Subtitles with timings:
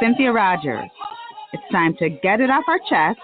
[0.00, 0.90] Cynthia Rogers.
[1.52, 3.18] It's time to get it off our chest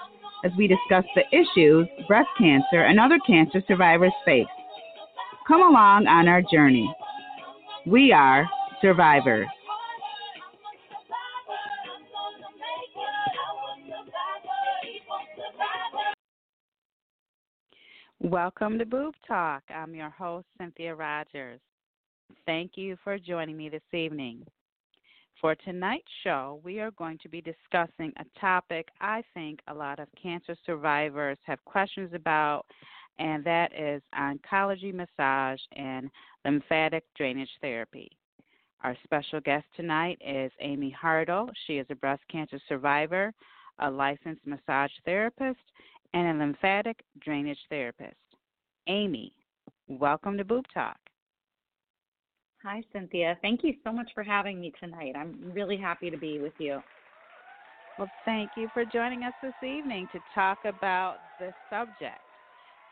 [0.45, 4.47] as we discuss the issues breast cancer and other cancer survivors face.
[5.47, 6.92] Come along on our journey.
[7.87, 8.48] We are
[8.80, 9.47] survivors.
[18.20, 19.62] Welcome to Boob Talk.
[19.69, 21.61] I'm your host, Cynthia Rogers.
[22.47, 24.45] Thank you for joining me this evening.
[25.41, 29.98] For tonight's show, we are going to be discussing a topic I think a lot
[29.98, 32.64] of cancer survivors have questions about,
[33.19, 36.11] and that is oncology massage and
[36.45, 38.11] lymphatic drainage therapy.
[38.83, 41.48] Our special guest tonight is Amy Hartl.
[41.67, 43.33] She is a breast cancer survivor,
[43.80, 45.61] a licensed massage therapist,
[46.12, 48.17] and a lymphatic drainage therapist.
[48.86, 49.33] Amy,
[49.89, 50.98] welcome to Boob Talk.
[52.65, 53.37] Hi, Cynthia.
[53.43, 55.12] Thank you so much for having me tonight.
[55.15, 56.81] I'm really happy to be with you.
[57.98, 62.19] Well, thank you for joining us this evening to talk about this subject.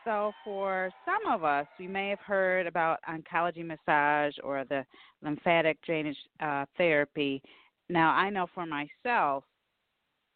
[0.05, 4.85] So, for some of us, we may have heard about oncology massage or the
[5.23, 7.41] lymphatic drainage uh, therapy.
[7.89, 9.43] Now, I know for myself,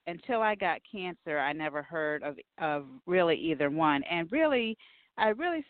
[0.07, 4.75] until I got cancer, I never heard of of really either one, and really,
[5.15, 5.63] I really,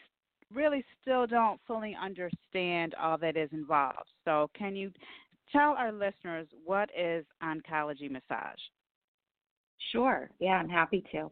[0.54, 4.10] really still don't fully understand all that is involved.
[4.26, 4.92] So, can you
[5.52, 8.60] tell our listeners what is oncology massage?
[9.92, 10.30] Sure.
[10.40, 11.32] Yeah, I'm happy to.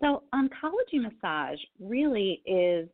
[0.00, 2.88] So, oncology massage really is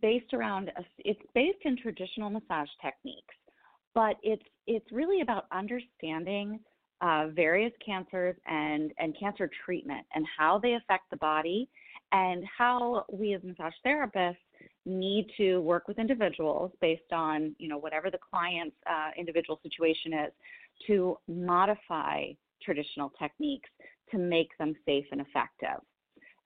[0.00, 3.34] based around a, it's based in traditional massage techniques,
[3.94, 6.60] but it's it's really about understanding
[7.00, 11.68] uh, various cancers and and cancer treatment and how they affect the body
[12.12, 14.36] and how we as massage therapists
[14.84, 20.12] need to work with individuals based on you know whatever the client's uh, individual situation
[20.12, 20.32] is
[20.86, 22.24] to modify
[22.62, 23.68] traditional techniques
[24.10, 25.80] to make them safe and effective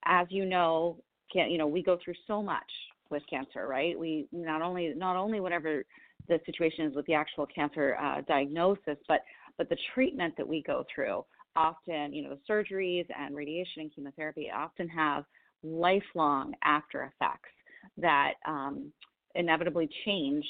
[0.06, 0.96] as you know,
[1.32, 2.70] can, you know, we go through so much
[3.10, 3.98] with cancer, right?
[3.98, 5.84] We not only not only whatever
[6.28, 9.20] the situation is with the actual cancer uh, diagnosis, but
[9.58, 11.24] but the treatment that we go through.
[11.56, 15.24] Often, you know, the surgeries and radiation and chemotherapy often have
[15.62, 17.48] lifelong after effects
[17.98, 18.92] that um,
[19.34, 20.44] inevitably change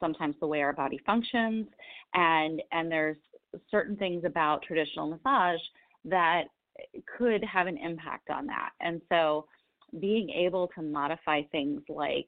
[0.00, 1.66] sometimes the way our body functions,
[2.14, 3.16] and and there's
[3.70, 5.60] certain things about traditional massage
[6.04, 6.44] that
[7.16, 8.70] could have an impact on that.
[8.80, 9.46] And so
[10.00, 12.26] being able to modify things like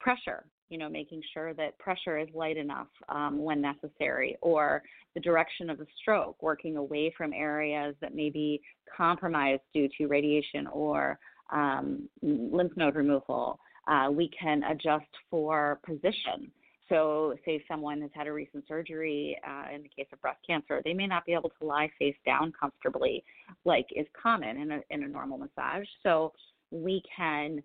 [0.00, 4.82] pressure, you know, making sure that pressure is light enough um, when necessary, or
[5.14, 8.60] the direction of the stroke, working away from areas that may be
[8.96, 11.18] compromised due to radiation or
[11.52, 13.60] um, lymph node removal.
[13.88, 16.50] Uh, we can adjust for position
[16.92, 20.82] so, say someone has had a recent surgery, uh, in the case of breast cancer,
[20.84, 23.24] they may not be able to lie face down comfortably,
[23.64, 25.86] like is common in a in a normal massage.
[26.02, 26.34] So,
[26.70, 27.62] we can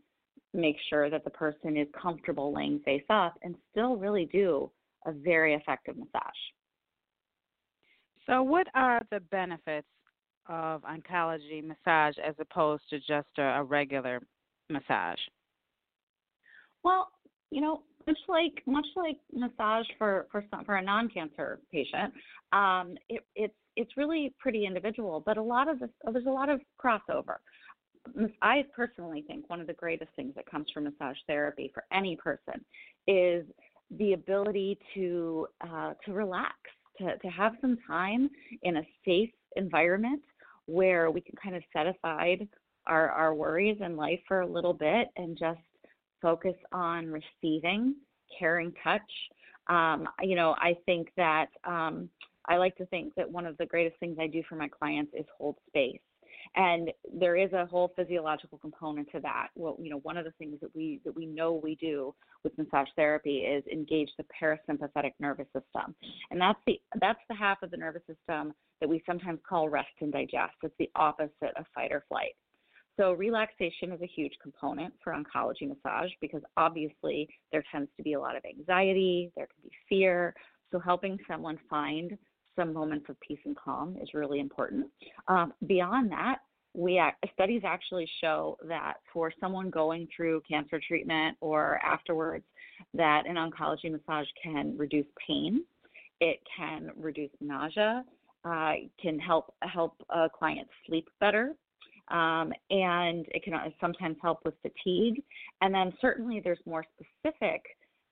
[0.53, 4.71] make sure that the person is comfortable laying face up and still really do
[5.05, 6.21] a very effective massage.
[8.27, 9.87] So, what are the benefits
[10.47, 14.21] of oncology massage as opposed to just a, a regular
[14.69, 15.19] massage?
[16.87, 17.09] Well,
[17.51, 22.13] you know, much like much like massage for for some, for a non-cancer patient,
[22.53, 25.21] um, it, it's it's really pretty individual.
[25.25, 27.39] But a lot of this, there's a lot of crossover.
[28.41, 32.15] I personally think one of the greatest things that comes from massage therapy for any
[32.15, 32.63] person
[33.05, 33.45] is
[33.97, 36.55] the ability to uh, to relax,
[36.99, 38.29] to to have some time
[38.63, 40.21] in a safe environment
[40.67, 42.47] where we can kind of set aside
[42.85, 45.59] our our worries in life for a little bit and just
[46.21, 47.95] focus on receiving,
[48.37, 49.01] caring touch.
[49.67, 52.09] Um, you know, I think that um,
[52.47, 55.13] I like to think that one of the greatest things I do for my clients
[55.17, 55.99] is hold space.
[56.55, 59.47] And there is a whole physiological component to that.
[59.55, 62.57] Well, you know, one of the things that we that we know we do with
[62.57, 65.93] massage therapy is engage the parasympathetic nervous system,
[66.31, 69.89] and that's the that's the half of the nervous system that we sometimes call rest
[69.99, 70.53] and digest.
[70.63, 72.35] It's the opposite of fight or flight.
[72.97, 78.13] So, relaxation is a huge component for oncology massage because obviously there tends to be
[78.13, 80.33] a lot of anxiety, there can be fear.
[80.71, 82.17] So, helping someone find
[82.55, 84.87] some moments of peace and calm is really important.
[85.27, 86.39] Um, beyond that,
[86.73, 87.01] we
[87.33, 92.45] studies actually show that for someone going through cancer treatment or afterwards,
[92.93, 95.63] that an oncology massage can reduce pain,
[96.19, 98.03] it can reduce nausea,
[98.45, 101.55] uh, can help help a client sleep better,
[102.09, 105.21] um, and it can sometimes help with fatigue.
[105.61, 107.61] And then certainly there's more specific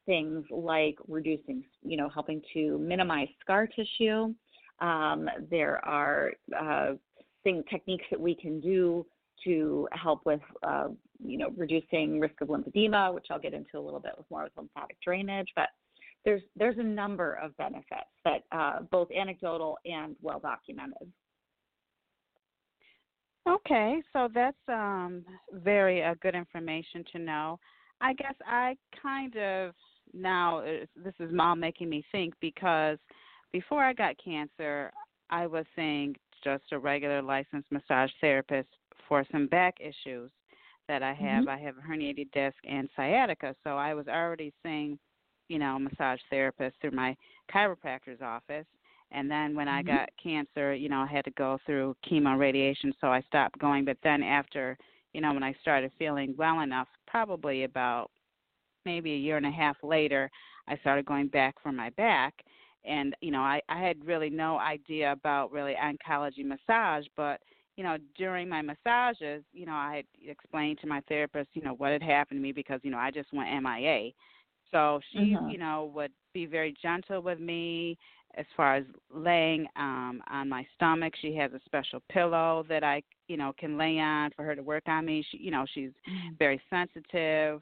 [0.06, 4.33] things like reducing, you know, helping to minimize scar tissue.
[4.80, 6.94] Um, there are uh,
[7.44, 9.06] thing, techniques that we can do
[9.44, 10.88] to help with, uh,
[11.24, 14.44] you know, reducing risk of lymphedema, which I'll get into a little bit with more
[14.44, 15.48] with lymphatic drainage.
[15.56, 15.69] But
[16.25, 21.12] there's there's a number of benefits that uh, both anecdotal and well documented.
[23.47, 27.59] Okay, so that's um, very uh, good information to know.
[28.01, 29.74] I guess I kind of
[30.13, 32.97] now uh, this is mom making me think because
[33.51, 34.92] before I got cancer,
[35.30, 38.69] I was seeing just a regular licensed massage therapist
[39.07, 40.31] for some back issues
[40.88, 41.45] that I have.
[41.45, 41.50] Mm-hmm.
[41.50, 45.00] I have a herniated disc and sciatica, so I was already seeing,
[45.50, 47.15] you know, massage therapist through my
[47.53, 48.65] chiropractor's office.
[49.15, 49.89] And then when mm-hmm.
[49.89, 53.57] I got cancer, you know, I had to go through chemo radiation, so I stopped
[53.59, 53.85] going.
[53.85, 54.77] But then after,
[55.13, 58.12] you know, when I started feeling well enough, probably about
[58.85, 60.29] maybe a year and a half later,
[60.67, 62.33] I started going back for my back.
[62.83, 67.39] And, you know, I, I had really no idea about really oncology massage, but,
[67.77, 71.73] you know, during my massages, you know, I had explained to my therapist, you know,
[71.73, 74.12] what had happened to me because, you know, I just went MIA.
[74.71, 75.50] So she, mm-hmm.
[75.50, 77.97] you know, would be very gentle with me
[78.37, 81.13] as far as laying um on my stomach.
[81.21, 84.63] She has a special pillow that i you know can lay on for her to
[84.63, 85.25] work on me.
[85.31, 86.35] She you know she's mm-hmm.
[86.37, 87.61] very sensitive.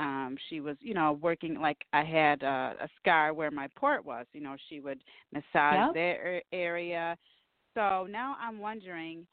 [0.00, 4.04] Um she was you know working like i had a, a scar where my port
[4.04, 4.26] was.
[4.32, 5.94] You know she would massage yep.
[5.94, 7.16] that area.
[7.74, 9.26] So now i'm wondering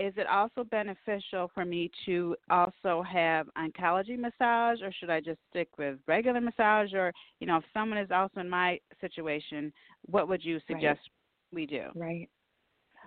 [0.00, 5.38] is it also beneficial for me to also have oncology massage or should I just
[5.50, 6.92] stick with regular massage?
[6.92, 9.72] Or you know if someone is also in my situation
[10.06, 11.52] what would you suggest right.
[11.52, 11.84] we do?
[11.94, 12.28] Right.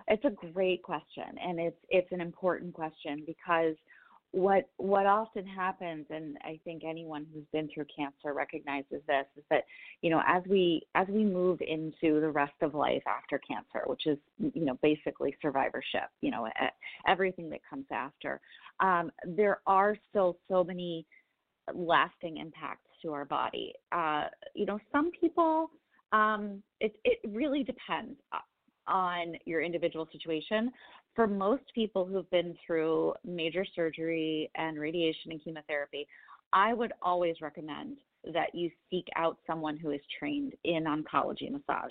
[0.06, 3.74] It's a great question and it's it's an important question because
[4.32, 9.44] what what often happens and i think anyone who's been through cancer recognizes this is
[9.48, 9.64] that
[10.02, 14.06] you know as we as we move into the rest of life after cancer which
[14.06, 14.18] is
[14.52, 16.46] you know basically survivorship you know
[17.06, 18.38] everything that comes after
[18.80, 21.06] um, there are still so many
[21.74, 23.72] lasting impacts to our body.
[23.92, 25.70] Uh, you know some people
[26.12, 28.38] um, it it really depends uh,
[28.90, 30.70] on your individual situation
[31.18, 36.06] for most people who've been through major surgery and radiation and chemotherapy,
[36.52, 37.96] I would always recommend
[38.32, 41.90] that you seek out someone who is trained in oncology massage.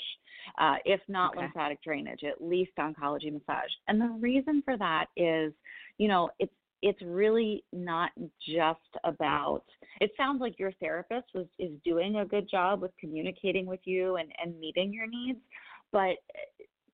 [0.58, 1.42] Uh, if not okay.
[1.42, 3.70] lymphatic drainage, at least oncology massage.
[3.90, 5.52] And the reason for that is,
[5.98, 8.12] you know, it's it's really not
[8.48, 9.64] just about
[10.00, 14.18] it sounds like your therapist was is doing a good job with communicating with you
[14.18, 15.40] and, and meeting your needs
[15.92, 16.18] but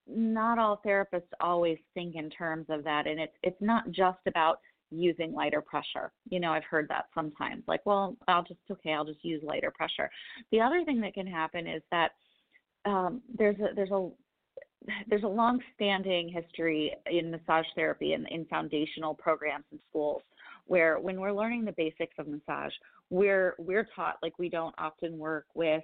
[0.07, 4.59] not all therapists always think in terms of that and it's it's not just about
[4.93, 6.11] using lighter pressure.
[6.29, 9.71] You know, I've heard that sometimes like, well, I'll just okay, I'll just use lighter
[9.71, 10.09] pressure.
[10.51, 12.11] The other thing that can happen is that
[12.85, 14.09] um, there's a there's a
[15.07, 20.21] there's a long-standing history in massage therapy and in foundational programs in schools
[20.65, 22.73] where when we're learning the basics of massage,
[23.09, 25.83] we're we're taught like we don't often work with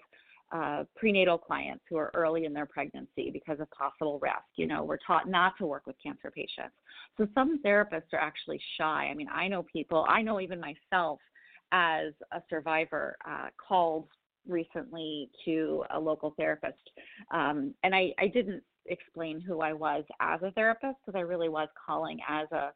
[0.51, 4.35] uh, prenatal clients who are early in their pregnancy because of possible risk.
[4.55, 6.75] You know, we're taught not to work with cancer patients.
[7.17, 9.09] So some therapists are actually shy.
[9.11, 11.19] I mean, I know people, I know even myself
[11.71, 14.07] as a survivor uh, called
[14.47, 16.89] recently to a local therapist.
[17.31, 21.49] Um, and I, I didn't explain who I was as a therapist because I really
[21.49, 22.71] was calling as a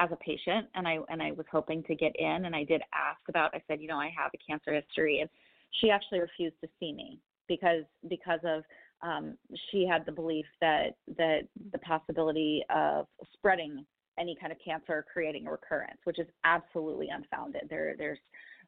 [0.00, 2.82] as a patient and I and I was hoping to get in and I did
[2.94, 5.30] ask about I said, you know, I have a cancer history and
[5.72, 8.62] she actually refused to see me because because of
[9.02, 9.36] um,
[9.70, 13.84] she had the belief that that the possibility of spreading
[14.18, 17.62] any kind of cancer creating a recurrence, which is absolutely unfounded.
[17.70, 18.18] There there's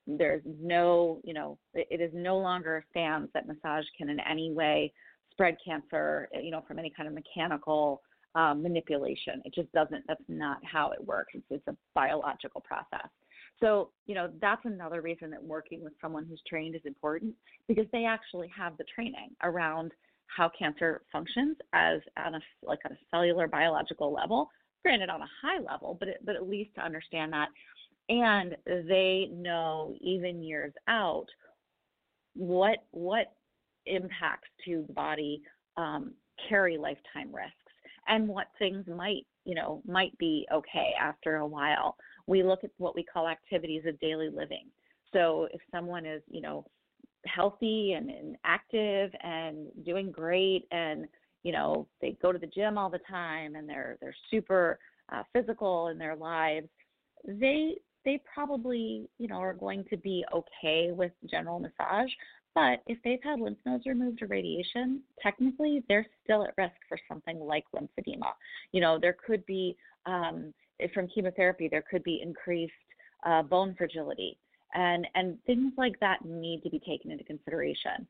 [0.07, 4.93] there's no you know it, is no longer stands that massage can in any way
[5.31, 8.03] spread cancer you know from any kind of mechanical
[8.35, 9.43] um, manipulation.
[9.45, 10.05] It just doesn't.
[10.07, 11.33] That's not how it works.
[11.35, 13.09] It's, it's a biological process.
[13.61, 17.35] So, you know, that's another reason that working with someone who's trained is important
[17.69, 19.93] because they actually have the training around
[20.27, 24.49] how cancer functions as on a like on a cellular biological level
[24.83, 27.49] granted on a high level, but it, but at least to understand that,
[28.09, 31.27] and they know even years out
[32.35, 33.33] what what
[33.87, 35.43] impacts to the body
[35.77, 36.13] um,
[36.49, 37.55] carry lifetime risks
[38.09, 41.97] and what things might you know might be okay after a while.
[42.31, 44.67] We look at what we call activities of daily living.
[45.13, 46.65] So if someone is you know
[47.27, 51.07] healthy and, and active and doing great and
[51.43, 54.79] you know they go to the gym all the time and they're they're super
[55.13, 56.69] uh, physical in their lives
[57.27, 62.11] they they probably you know are going to be okay with general massage
[62.55, 66.99] but if they've had lymph nodes removed or radiation technically they're still at risk for
[67.07, 68.33] something like lymphedema
[68.73, 70.55] you know there could be um,
[70.95, 72.73] from chemotherapy there could be increased
[73.25, 74.39] uh, bone fragility
[74.75, 78.07] and and things like that need to be taken into consideration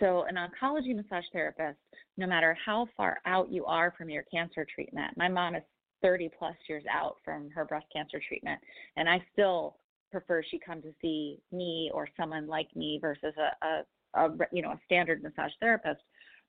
[0.00, 1.78] so, an oncology massage therapist,
[2.16, 5.62] no matter how far out you are from your cancer treatment, my mom is
[6.02, 8.60] 30 plus years out from her breast cancer treatment,
[8.96, 9.76] and I still
[10.10, 14.62] prefer she come to see me or someone like me versus a, a, a you
[14.62, 16.02] know a standard massage therapist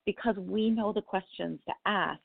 [0.04, 2.20] because we know the questions to ask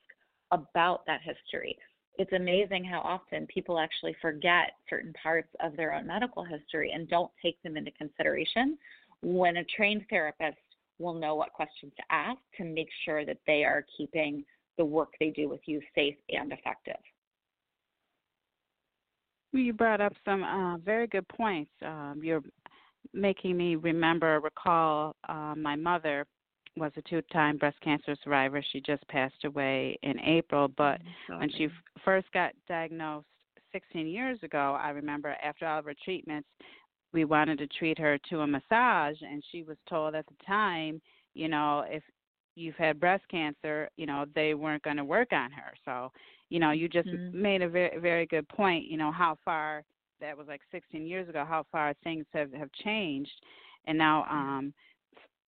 [0.52, 1.78] about that history.
[2.18, 7.10] It's amazing how often people actually forget certain parts of their own medical history and
[7.10, 8.78] don't take them into consideration
[9.22, 10.58] when a trained therapist
[11.00, 14.44] will know what questions to ask to make sure that they are keeping
[14.78, 17.02] the work they do with you safe and effective.
[19.54, 21.72] You brought up some uh, very good points.
[21.86, 22.44] Um, you're
[23.14, 26.26] making me remember, recall uh, my mother
[26.78, 28.64] was a two-time breast cancer survivor.
[28.72, 31.72] She just passed away in April, but when she f-
[32.04, 33.26] first got diagnosed
[33.74, 36.48] 16 years ago, I remember after all of her treatments,
[37.14, 41.02] we wanted to treat her to a massage and she was told at the time
[41.34, 42.04] you know if
[42.56, 46.12] you've had breast cancer you know they weren't going to work on her so
[46.50, 47.42] you know you just mm-hmm.
[47.42, 49.84] made a very very good point you know how far
[50.20, 53.32] that was like 16 years ago how far things have have changed
[53.86, 54.74] and now um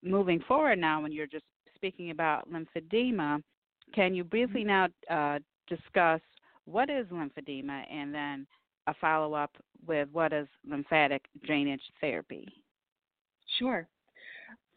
[0.04, 1.46] moving forward now when you're just
[1.76, 3.42] speaking about lymphedema
[3.94, 6.22] can you briefly now uh discuss
[6.66, 8.48] what is lymphedema and then
[8.88, 9.52] a follow up
[9.86, 12.48] with what is lymphatic drainage therapy?
[13.60, 13.88] Sure.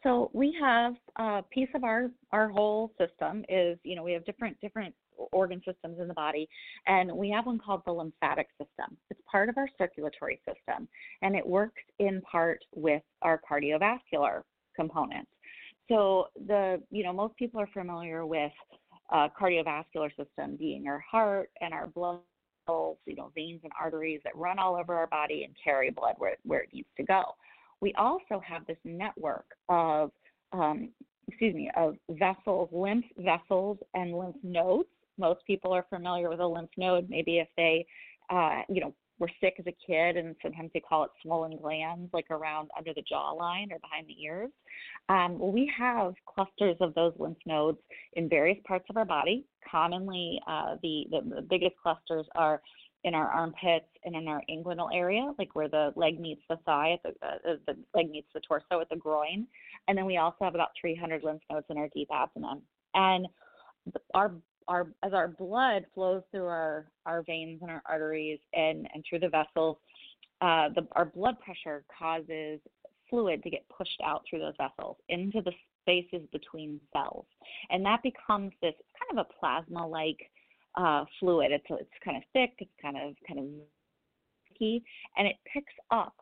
[0.03, 4.25] So we have a piece of our our whole system is you know we have
[4.25, 4.93] different different
[5.31, 6.47] organ systems in the body
[6.85, 8.95] and we have one called the lymphatic system.
[9.09, 10.87] It's part of our circulatory system
[11.23, 14.43] and it works in part with our cardiovascular
[14.77, 15.29] components.
[15.89, 18.51] So the you know most people are familiar with
[19.11, 22.19] uh, cardiovascular system being our heart and our blood
[22.67, 26.15] vessels, you know, veins and arteries that run all over our body and carry blood
[26.17, 27.23] where, where it needs to go.
[27.79, 30.11] We also have this network of,
[30.51, 30.89] um,
[31.27, 34.89] excuse me, of vessels, lymph vessels, and lymph nodes.
[35.17, 37.09] Most people are familiar with a lymph node.
[37.09, 37.85] Maybe if they,
[38.29, 42.09] uh, you know, were sick as a kid, and sometimes they call it swollen glands,
[42.13, 44.51] like around under the jawline or behind the ears.
[45.09, 47.79] Um, we have clusters of those lymph nodes
[48.13, 49.45] in various parts of our body.
[49.69, 52.61] Commonly, uh, the, the, the biggest clusters are
[53.03, 56.93] in our armpits and in our inguinal area, like where the leg meets the thigh,
[56.93, 59.47] at the, uh, the leg meets the torso at the groin.
[59.87, 62.61] And then we also have about 300 lymph nodes in our deep abdomen.
[62.93, 63.27] And
[64.13, 64.33] our
[64.67, 69.19] our as our blood flows through our our veins and our arteries and and through
[69.19, 69.77] the vessels,
[70.41, 72.59] uh, the our blood pressure causes
[73.09, 77.25] fluid to get pushed out through those vessels into the spaces between cells,
[77.69, 80.19] and that becomes this kind of a plasma-like
[80.75, 81.51] uh, fluid.
[81.51, 83.45] It's it's kind of thick, it's kind of kind of
[84.45, 84.83] sticky,
[85.17, 86.13] and it picks up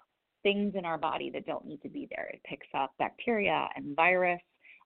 [0.44, 2.30] things in our body that don't need to be there.
[2.32, 4.42] It picks up bacteria and virus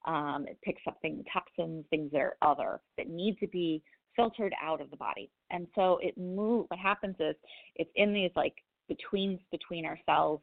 [0.06, 3.84] um, it picks up things, toxins, things that are other that need to be
[4.15, 5.29] filtered out of the body.
[5.51, 6.13] And so it.
[6.18, 7.36] What happens is
[7.75, 8.56] it's in these like
[8.88, 10.41] betweens between our cells.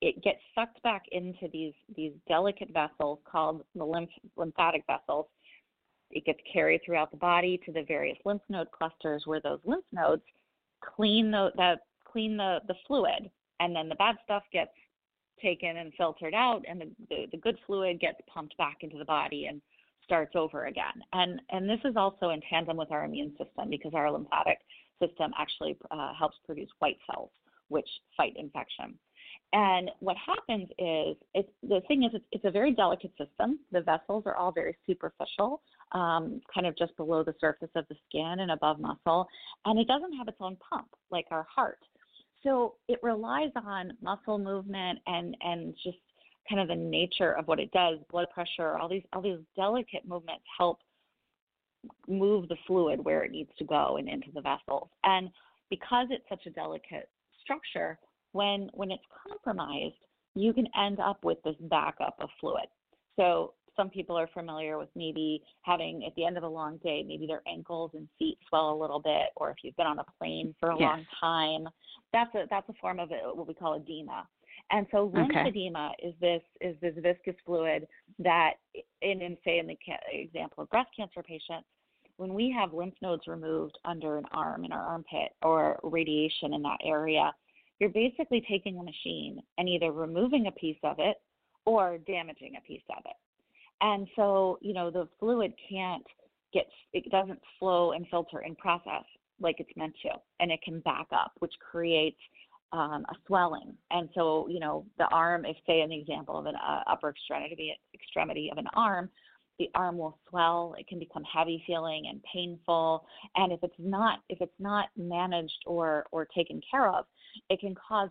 [0.00, 5.26] It gets sucked back into these these delicate vessels called the lymph, lymphatic vessels.
[6.10, 9.84] It gets carried throughout the body to the various lymph node clusters where those lymph
[9.92, 10.22] nodes
[10.80, 11.76] clean the, the
[12.10, 14.70] clean the, the fluid and then the bad stuff gets
[15.40, 19.04] taken and filtered out and the, the, the good fluid gets pumped back into the
[19.04, 19.60] body and
[20.04, 21.02] starts over again.
[21.12, 24.58] And and this is also in tandem with our immune system because our lymphatic
[25.00, 27.30] system actually uh, helps produce white cells
[27.68, 28.98] which fight infection.
[29.52, 33.58] And what happens is, it's, the thing is, it's, it's, a very delicate system.
[33.72, 37.96] The vessels are all very superficial, um, kind of just below the surface of the
[38.08, 39.26] skin and above muscle,
[39.64, 41.78] and it doesn't have its own pump like our heart.
[42.42, 45.98] So it relies on muscle movement and and just
[46.48, 50.06] kind of the nature of what it does, blood pressure, all these all these delicate
[50.06, 50.78] movements help
[52.08, 54.88] move the fluid where it needs to go and into the vessels.
[55.04, 55.30] And
[55.70, 57.08] because it's such a delicate
[57.42, 57.98] structure,
[58.32, 59.96] when when it's compromised,
[60.34, 62.66] you can end up with this backup of fluid.
[63.16, 67.04] So some people are familiar with maybe having at the end of a long day,
[67.06, 70.04] maybe their ankles and feet swell a little bit, or if you've been on a
[70.18, 70.82] plane for a yes.
[70.82, 71.72] long time,
[72.12, 74.26] that's a that's a form of what we call edema.
[74.70, 76.08] And so lymphedema okay.
[76.08, 77.86] is this is this viscous fluid
[78.18, 78.54] that,
[79.00, 79.78] in, in say in the
[80.12, 81.68] example of breast cancer patients,
[82.16, 86.62] when we have lymph nodes removed under an arm in our armpit or radiation in
[86.62, 87.32] that area,
[87.78, 91.16] you're basically taking a machine and either removing a piece of it
[91.64, 93.16] or damaging a piece of it.
[93.80, 96.04] And so, you know, the fluid can't
[96.52, 99.04] get, it doesn't flow and filter and process
[99.40, 102.18] like it's meant to, and it can back up, which creates
[102.72, 103.74] um, a swelling.
[103.90, 107.74] And so, you know, the arm, if say an example of an uh, upper extremity
[107.94, 109.08] extremity of an arm,
[109.58, 110.74] the arm will swell.
[110.78, 113.04] It can become heavy feeling and painful.
[113.36, 117.06] And if it's not if it's not managed or or taken care of,
[117.48, 118.10] it can cause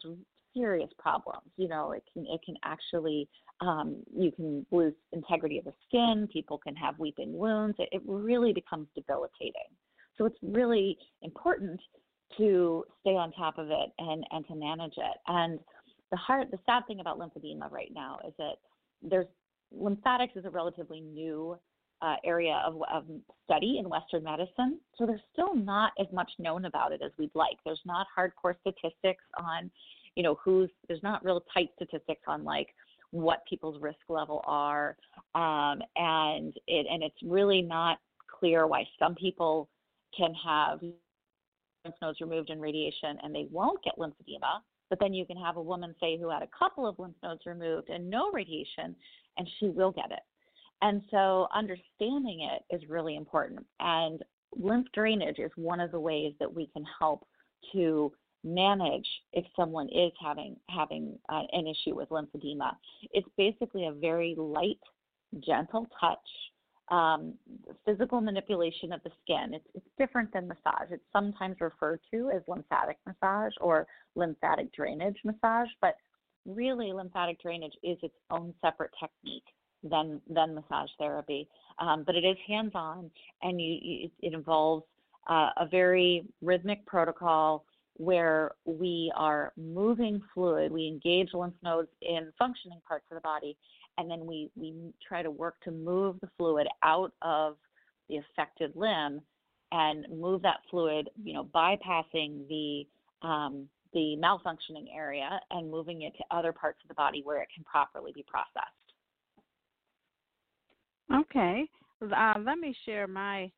[0.58, 1.48] serious problems.
[1.58, 3.30] You know, it can it can actually
[3.62, 6.28] um, you can lose integrity of the skin.
[6.32, 7.76] People can have weeping wounds.
[7.80, 9.70] It, it really becomes debilitating.
[10.18, 11.80] So it's really important
[12.38, 15.18] to stay on top of it and and to manage it.
[15.28, 15.60] And
[16.12, 18.56] the hard the sad thing about lymphedema right now is that
[19.02, 19.28] there's
[19.72, 21.58] lymphatics is a relatively new
[22.02, 23.06] uh, area of, of
[23.44, 27.32] study in Western medicine, so there's still not as much known about it as we'd
[27.34, 27.58] like.
[27.66, 29.72] There's not hardcore statistics on,
[30.18, 32.70] you know, who's there's not real tight statistics on like
[33.12, 34.98] what people's risk level are,
[35.36, 39.70] um, and it and it's really not clear why some people
[40.18, 44.60] can have lymph nodes removed in radiation and they won't get lymphedema,
[44.90, 47.42] but then you can have a woman say who had a couple of lymph nodes
[47.46, 48.96] removed and no radiation,
[49.38, 50.24] and she will get it.
[50.82, 53.64] And so understanding it is really important.
[53.80, 54.24] And
[54.58, 57.24] lymph drainage is one of the ways that we can help
[57.74, 58.12] to
[58.48, 62.72] manage if someone is having having uh, an issue with lymphedema.
[63.12, 64.80] It's basically a very light,
[65.40, 66.18] gentle touch,
[66.90, 67.34] um,
[67.86, 69.54] physical manipulation of the skin.
[69.54, 70.90] It's, it's different than massage.
[70.92, 75.96] It's sometimes referred to as lymphatic massage or lymphatic drainage massage, but
[76.46, 79.44] really lymphatic drainage is its own separate technique
[79.84, 81.48] than than massage therapy.
[81.80, 83.12] Um, but it is hands-on,
[83.44, 84.86] and you, you, it involves
[85.30, 87.66] uh, a very rhythmic protocol
[87.98, 90.72] where we are moving fluid.
[90.72, 93.58] We engage lymph nodes in functioning parts of the body,
[93.98, 94.74] and then we we
[95.06, 97.58] try to work to move the fluid out of
[98.10, 99.22] the affected limb
[99.72, 102.86] and move that fluid, you know, bypassing the
[103.28, 107.48] um, the malfunctioning area and moving it to other parts of the body where it
[107.54, 108.68] can properly be processed.
[111.14, 111.68] Okay.
[112.02, 113.50] Uh, let me share my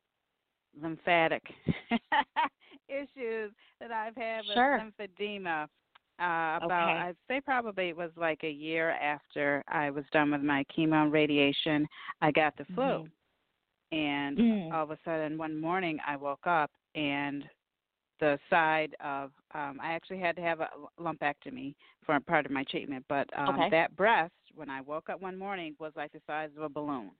[0.80, 1.42] lymphatic
[2.88, 4.80] issues that I've had with sure.
[4.80, 5.66] lymphedema.
[6.20, 6.72] Uh, about okay.
[6.72, 11.02] I'd say probably it was like a year after I was done with my chemo
[11.04, 11.88] and radiation,
[12.20, 12.84] I got the flu.
[12.84, 13.96] Mm-hmm.
[13.96, 14.72] And mm.
[14.72, 17.44] all of a sudden one morning I woke up and
[18.20, 20.68] the side of um I actually had to have a
[21.00, 23.70] lumpectomy for a part of my treatment, but um okay.
[23.70, 27.12] that breast when I woke up one morning was like the size of a balloon.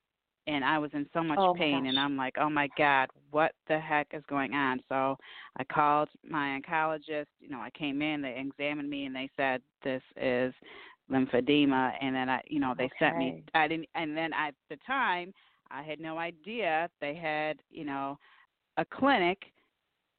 [0.47, 1.99] And I was in so much oh pain and.
[1.99, 5.17] I'm like, "Oh my god, what the heck is going on?" So
[5.57, 9.61] I called my oncologist, you know, I came in, they examined me and they said
[9.83, 10.55] this is
[11.11, 12.95] lymphedema and then I, you know, they okay.
[12.99, 15.33] sent me I didn't and then at the time
[15.71, 18.19] I had no idea they had, you know,
[18.77, 19.39] a clinic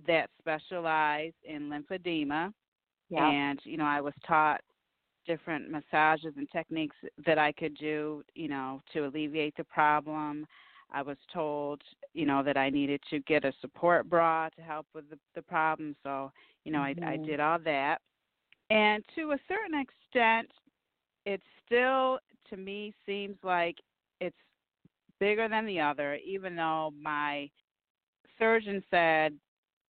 [0.08, 2.54] that specialized in lymphedema.
[3.10, 3.30] Yeah.
[3.30, 4.62] And, you know, I was taught
[5.26, 10.46] different massages and techniques that I could do, you know, to alleviate the problem.
[10.92, 11.82] I was told,
[12.14, 15.42] you know, that I needed to get a support bra to help with the, the
[15.42, 15.96] problem.
[16.04, 16.32] So,
[16.66, 17.04] you know, mm-hmm.
[17.04, 18.00] I, I did all that.
[18.70, 20.50] And to a certain extent,
[21.26, 23.76] it still, to me, seems like
[24.20, 24.36] it's
[25.20, 27.50] bigger than the other, even though my
[28.38, 29.34] surgeon said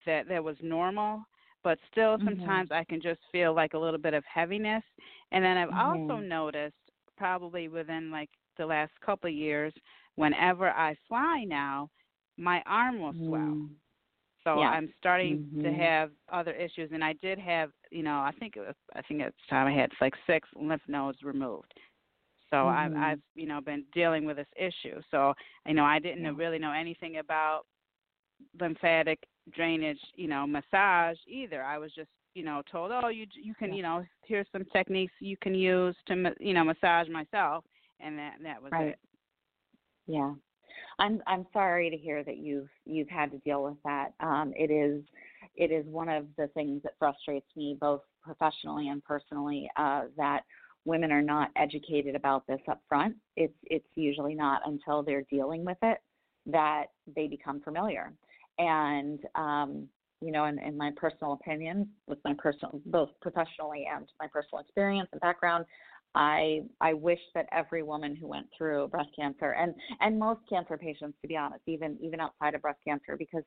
[0.06, 1.24] that that was normal
[1.64, 2.26] but still Mm-hmm.
[2.26, 4.82] sometimes I can just feel like a little bit of heaviness.
[5.32, 6.10] And then I've Mhm.
[6.10, 6.76] also noticed
[7.16, 9.72] probably within like the last couple of years,
[10.16, 11.90] whenever I fly now,
[12.36, 13.54] my arm will swell.
[13.54, 13.76] Mm.
[14.44, 14.70] So Yeah.
[14.70, 15.78] I'm starting to Mhm.
[15.78, 19.20] have other issues, and I did have, you know, I think it was, I think
[19.22, 21.72] at the time I had like six lymph nodes removed.
[22.50, 22.68] So.
[22.68, 25.00] I've, I've, you know, been dealing with this issue.
[25.10, 25.32] So
[25.66, 26.32] you know, I didn't Yeah.
[26.36, 27.62] really know anything about
[28.60, 29.18] lymphatic
[29.52, 31.62] drainage, you know, massage either.
[31.62, 35.12] I was just, you know, told, oh, you you can, you know, here's some techniques
[35.20, 37.64] you can use to, you know, massage myself,
[38.00, 38.88] and that that was Right.
[38.88, 38.98] it.
[40.06, 40.34] Yeah.
[40.98, 44.14] I'm I'm sorry to hear that you've you've had to deal with that.
[44.20, 45.02] Um, it is
[45.56, 50.42] it is one of the things that frustrates me both professionally and personally uh, that
[50.84, 53.16] women are not educated about this up front.
[53.36, 55.98] It's it's usually not until they're dealing with it
[56.46, 58.12] that they become familiar.
[58.58, 59.88] And um,
[60.22, 64.60] you know, in, in my personal opinion, with my personal both professionally and my personal
[64.60, 65.64] experience and background,
[66.14, 70.76] I I wish that every woman who went through breast cancer and and most cancer
[70.76, 73.42] patients, to be honest, even even outside of breast cancer, because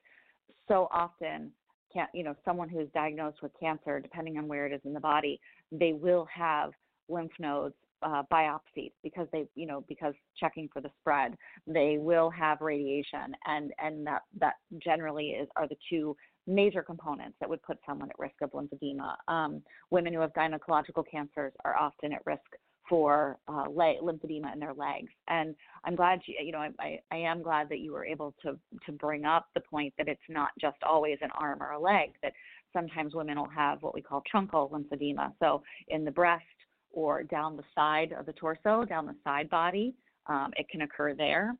[0.67, 1.51] so often
[1.93, 4.99] can you know someone who's diagnosed with cancer, depending on where it is in the
[4.99, 5.39] body,
[5.71, 6.71] they will have
[7.07, 11.35] lymph nodes uh, biopsied because they you know because checking for the spread.
[11.67, 16.15] They will have radiation and and that that generally is are the two
[16.47, 19.15] major components that would put someone at risk of lymphedema.
[19.27, 22.43] Um, women who have gynecological cancers are often at risk
[22.87, 25.11] for uh, lymphedema in their legs.
[25.27, 28.35] And I'm glad you, you know, I, I, I am glad that you were able
[28.43, 31.79] to to bring up the point that it's not just always an arm or a
[31.79, 32.11] leg.
[32.21, 32.33] That
[32.73, 35.33] sometimes women will have what we call truncal lymphedema.
[35.39, 36.43] So in the breast
[36.91, 39.95] or down the side of the torso, down the side body,
[40.27, 41.55] um, it can occur there.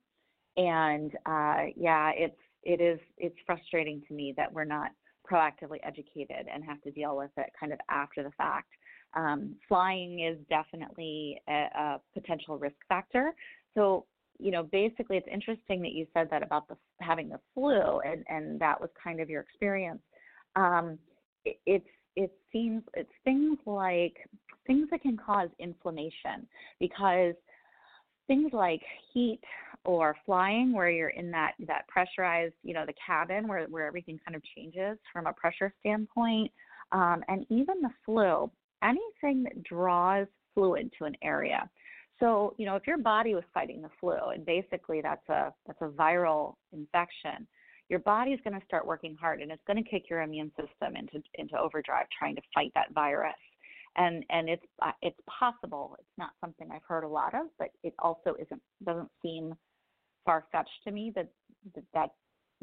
[0.58, 4.92] And uh, yeah, it's it is it's frustrating to me that we're not
[5.30, 8.70] proactively educated and have to deal with it kind of after the fact.
[9.14, 13.34] Um, flying is definitely a, a potential risk factor.
[13.74, 14.06] So
[14.38, 18.26] you know, basically, it's interesting that you said that about the having the flu, and
[18.28, 20.02] and that was kind of your experience.
[20.56, 20.98] Um,
[21.46, 24.18] it, it's it seems it's things like
[24.68, 26.48] things that can cause inflammation
[26.80, 27.36] because
[28.28, 28.82] things like
[29.14, 29.40] heat
[29.86, 34.20] or flying where you're in that that pressurized you know the cabin where where everything
[34.26, 36.52] kind of changes from a pressure standpoint.
[36.92, 38.50] Um, and even the flu
[38.84, 41.70] anything that draws fluid to an area.
[42.20, 45.82] So you know if your body was fighting the flu and basically that's a that's
[45.82, 47.48] a viral infection
[47.90, 50.52] your body is going to start working hard and it's going to kick your immune
[50.60, 53.34] system into into overdrive trying to fight that virus.
[53.98, 55.96] And and it's uh, it's possible.
[56.00, 59.54] It's not something I've heard a lot of, but it also isn't doesn't seem
[60.26, 61.30] far fetched to me that,
[61.74, 62.10] that that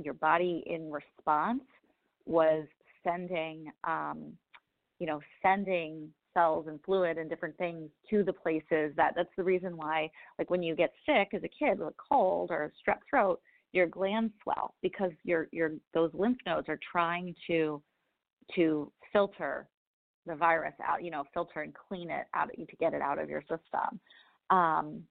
[0.02, 1.62] your body in response
[2.26, 2.66] was
[3.04, 4.32] sending um,
[4.98, 9.42] you know sending cells and fluid and different things to the places that that's the
[9.42, 12.90] reason why like when you get sick as a kid with a cold or a
[12.90, 13.38] strep throat
[13.72, 17.82] your glands swell because your your those lymph nodes are trying to
[18.54, 19.68] to filter
[20.26, 23.28] the virus out, you know, filter and clean it out to get it out of
[23.28, 24.00] your system.
[24.50, 25.02] Um,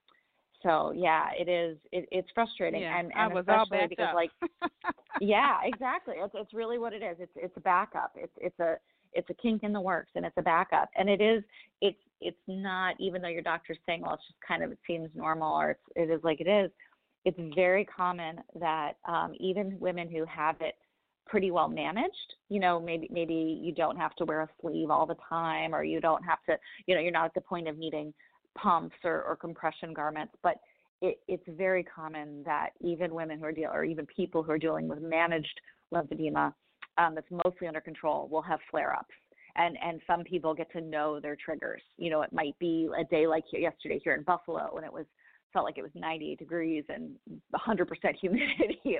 [0.63, 1.77] so yeah, it is.
[1.91, 4.15] It, it's frustrating, yeah, and, and especially because up.
[4.15, 4.31] like,
[5.21, 6.15] yeah, exactly.
[6.17, 7.17] It's it's really what it is.
[7.19, 8.11] It's it's a backup.
[8.15, 8.75] It's it's a
[9.13, 10.89] it's a kink in the works, and it's a backup.
[10.95, 11.43] And it is.
[11.81, 12.95] It's it's not.
[12.99, 15.81] Even though your doctor's saying, well, it's just kind of it seems normal, or it's
[15.95, 16.71] it is like it is.
[17.25, 20.75] It's very common that um, even women who have it
[21.25, 22.35] pretty well managed.
[22.49, 25.83] You know, maybe maybe you don't have to wear a sleeve all the time, or
[25.83, 28.13] you don't have to, you know, you're not at the point of needing
[28.57, 30.33] pumps or, or compression garments.
[30.43, 30.55] But
[31.01, 34.57] it, it's very common that even women who are dealing, or even people who are
[34.57, 35.59] dealing with managed
[35.93, 36.53] lymphedema
[36.97, 39.15] um, that's mostly under control, will have flare-ups.
[39.57, 41.81] And and some people get to know their triggers.
[41.97, 45.05] You know, it might be a day like yesterday here in Buffalo when it was
[45.51, 47.11] felt like it was 98 degrees and
[47.53, 47.87] 100%
[48.21, 48.97] humidity.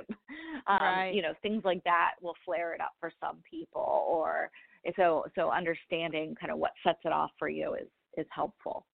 [0.66, 1.10] um, right.
[1.14, 4.04] You know, things like that will flare it up for some people.
[4.06, 4.50] Or
[4.96, 8.84] so so understanding kind of what sets it off for you is is helpful.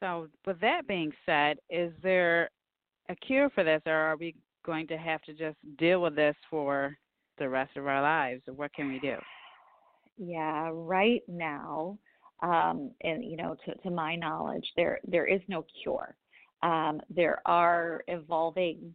[0.00, 2.50] So, with that being said, is there
[3.08, 4.34] a cure for this, or are we
[4.64, 6.96] going to have to just deal with this for
[7.38, 9.16] the rest of our lives, what can we do?
[10.16, 11.98] Yeah, right now,
[12.42, 16.16] um, and you know, to, to my knowledge, there there is no cure.
[16.62, 18.94] Um, there are evolving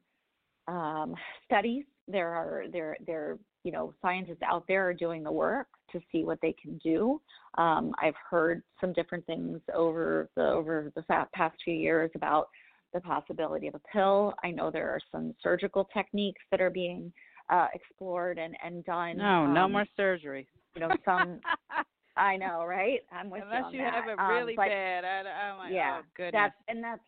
[0.67, 1.85] um, studies.
[2.07, 6.23] There are there there you know scientists out there are doing the work to see
[6.23, 7.21] what they can do.
[7.57, 12.49] Um, I've heard some different things over the over the past few years about
[12.93, 14.33] the possibility of a pill.
[14.43, 17.11] I know there are some surgical techniques that are being
[17.49, 19.17] uh, explored and and done.
[19.17, 20.47] No, no um, more surgery.
[20.75, 21.39] You know, some
[22.15, 23.01] I know, right?
[23.11, 23.79] I'm with Unless you.
[23.79, 25.03] Unless you, have it Um, really but bad.
[25.05, 26.33] I, I'm like, yeah, oh goodness.
[26.33, 27.01] that's and that's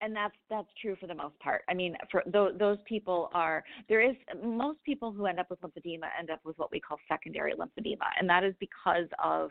[0.00, 1.62] and that's that's true for the most part.
[1.68, 5.60] I mean, for those those people are there is most people who end up with
[5.62, 9.50] lymphedema end up with what we call secondary lymphedema, and that is because of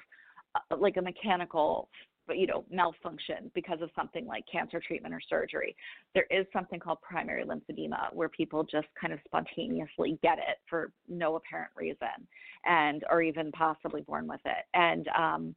[0.56, 1.90] uh, like a mechanical
[2.34, 5.76] you know malfunction because of something like cancer treatment or surgery
[6.14, 10.92] there is something called primary lymphedema where people just kind of spontaneously get it for
[11.08, 12.26] no apparent reason
[12.66, 15.54] and or even possibly born with it and um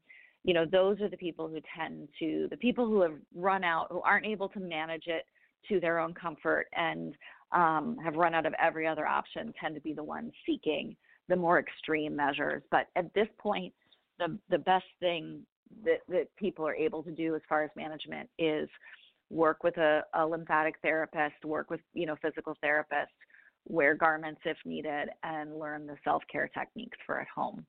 [0.49, 3.89] you know those are the people who tend to the people who have run out
[3.91, 5.27] who aren't able to manage it
[5.69, 7.15] to their own comfort and
[7.53, 10.97] um, have run out of every other option tend to be the ones seeking
[11.29, 12.63] the more extreme measures.
[12.71, 13.75] But at this point,
[14.19, 15.43] the the best thing
[15.85, 18.71] that, that people are able to do as far as management is
[19.29, 23.19] work with a, a lymphatic therapist, work with you know physical therapists,
[23.67, 27.67] wear garments if needed, and learn the self care techniques for at home.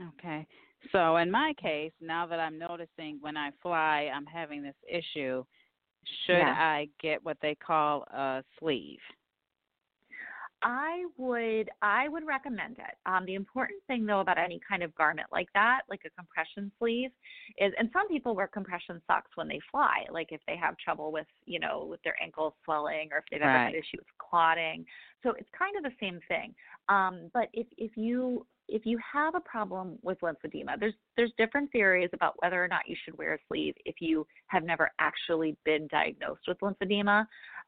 [0.00, 0.46] Okay.
[0.92, 5.44] So in my case, now that I'm noticing when I fly, I'm having this issue.
[6.24, 6.56] Should Yeah.
[6.58, 9.00] I get what they call a sleeve?
[10.62, 12.96] I would I would recommend it.
[13.06, 16.70] Um, the important thing though about any kind of garment like that, like a compression
[16.78, 17.10] sleeve,
[17.58, 21.12] is and some people wear compression socks when they fly, like if they have trouble
[21.12, 24.84] with you know with their ankles swelling or if they've ever had issue with clotting.
[25.22, 26.54] So it's kind of the same thing.
[26.88, 31.70] Um, but if if you if you have a problem with lymphedema, there's there's different
[31.72, 35.56] theories about whether or not you should wear a sleeve if you have never actually
[35.64, 37.22] been diagnosed with lymphedema.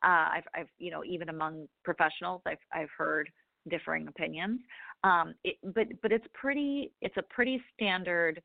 [0.05, 3.29] Uh, I've, I've, you know, even among professionals, I've, I've heard
[3.69, 4.61] differing opinions.
[5.05, 8.43] Um, it, but, but it's pretty, it's a pretty standard,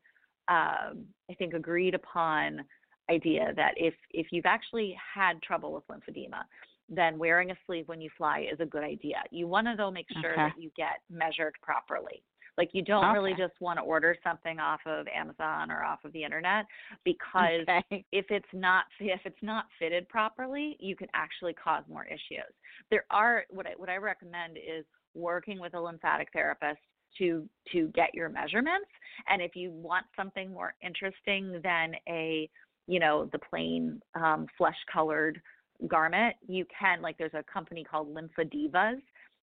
[0.48, 2.64] um, I think, agreed upon
[3.10, 6.42] idea that if, if you've actually had trouble with lymphedema,
[6.88, 9.16] then wearing a sleeve when you fly is a good idea.
[9.30, 10.42] You want to though make sure Okay.
[10.42, 12.22] that you get measured properly.
[12.58, 16.12] Like you don't really just want to order something off of Amazon or off of
[16.12, 16.66] the internet
[17.04, 18.04] because Okay.
[18.12, 22.52] if it's not if it's not fitted properly, you can actually cause more issues.
[22.90, 26.80] There are what I what I recommend is working with a lymphatic therapist
[27.18, 28.90] to to get your measurements
[29.28, 32.50] and if you want something more interesting than a
[32.86, 35.40] you know the plain um, flesh colored
[35.86, 39.00] garment you can like there's a company called LympheDIVAs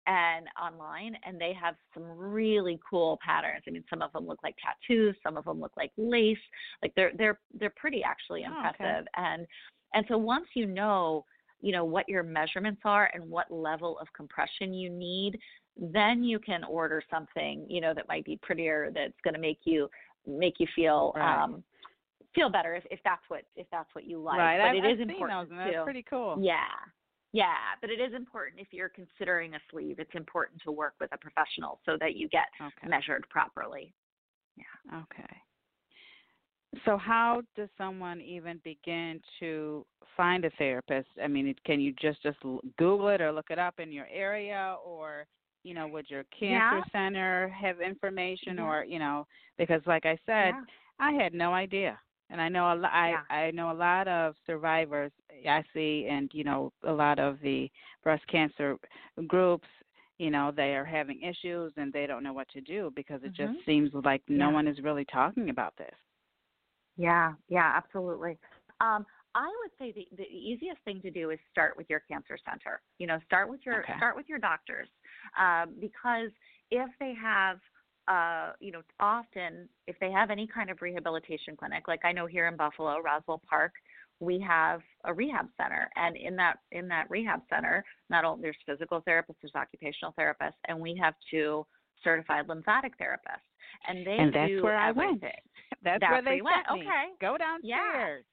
[0.07, 4.39] and online and they have some really cool patterns i mean some of them look
[4.43, 6.37] like tattoos some of them look like lace
[6.83, 9.07] like they're they're they're pretty actually Oh, impressive okay.
[9.17, 9.47] and
[9.95, 11.25] and so once you know
[11.61, 15.39] you know what your measurements are and what level of compression you need
[15.77, 19.61] then you can order something you know that might be prettier that's going to make
[19.65, 19.89] you
[20.27, 21.45] make you feel Right.
[21.45, 21.63] um
[22.35, 24.59] feel better if, if that's what if that's what you like right.
[24.59, 26.39] but I've, it I've is seen those, and that's too pretty cool.
[26.41, 26.67] yeah
[27.33, 31.11] yeah but it is important if you're considering a sleeve it's important to work with
[31.13, 32.89] a professional so that you get Okay.
[32.89, 33.93] measured properly
[34.57, 35.01] Yeah.
[35.03, 35.43] Okay.
[36.87, 39.85] So, how does someone even begin to
[40.17, 41.09] find a therapist?
[41.23, 42.39] I mean, can you just just
[42.79, 45.27] Google it or look it up in your area, or
[45.65, 46.81] you know, would your cancer Yeah.
[46.91, 48.65] center have information, Yeah.
[48.65, 49.27] or you know,
[49.59, 50.63] because like I said, yeah
[50.99, 51.99] I had no idea,
[52.33, 52.93] and I know a lot.
[52.93, 53.37] I Yeah.
[53.37, 55.13] I know a lot of survivors.
[55.49, 57.71] I see, and you know, a lot of the
[58.03, 58.79] breast cancer
[59.29, 59.69] groups.
[60.19, 63.35] You know, they are having issues and they don't know what to do because it
[63.35, 63.65] just Mhm.
[63.67, 64.53] seems like no Yeah.
[64.53, 65.95] one is really talking about this.
[66.97, 68.39] Yeah, yeah, absolutely.
[68.81, 72.39] Um, I would say the, the easiest thing to do is start with your cancer
[72.45, 72.83] center.
[72.99, 73.95] You know, start with your Okay.
[73.97, 74.89] start with your doctors,
[75.39, 76.31] um, because
[76.71, 77.59] if they have,
[78.09, 82.27] uh, you know, often if they have any kind of rehabilitation clinic, like I know
[82.27, 83.73] here in Buffalo, Roswell Park,
[84.21, 88.57] we have a rehab center, and in that in that rehab center, not only there's
[88.67, 91.67] physical therapists, there's occupational therapists, and we have two
[92.05, 93.47] certified lymphatic therapists,
[93.89, 95.09] and they And that's do where I went.
[95.23, 95.41] everything.
[95.85, 96.63] That's, That's where they went.
[96.73, 96.83] me.
[96.83, 97.05] Okay.
[97.21, 98.25] Go downstairs.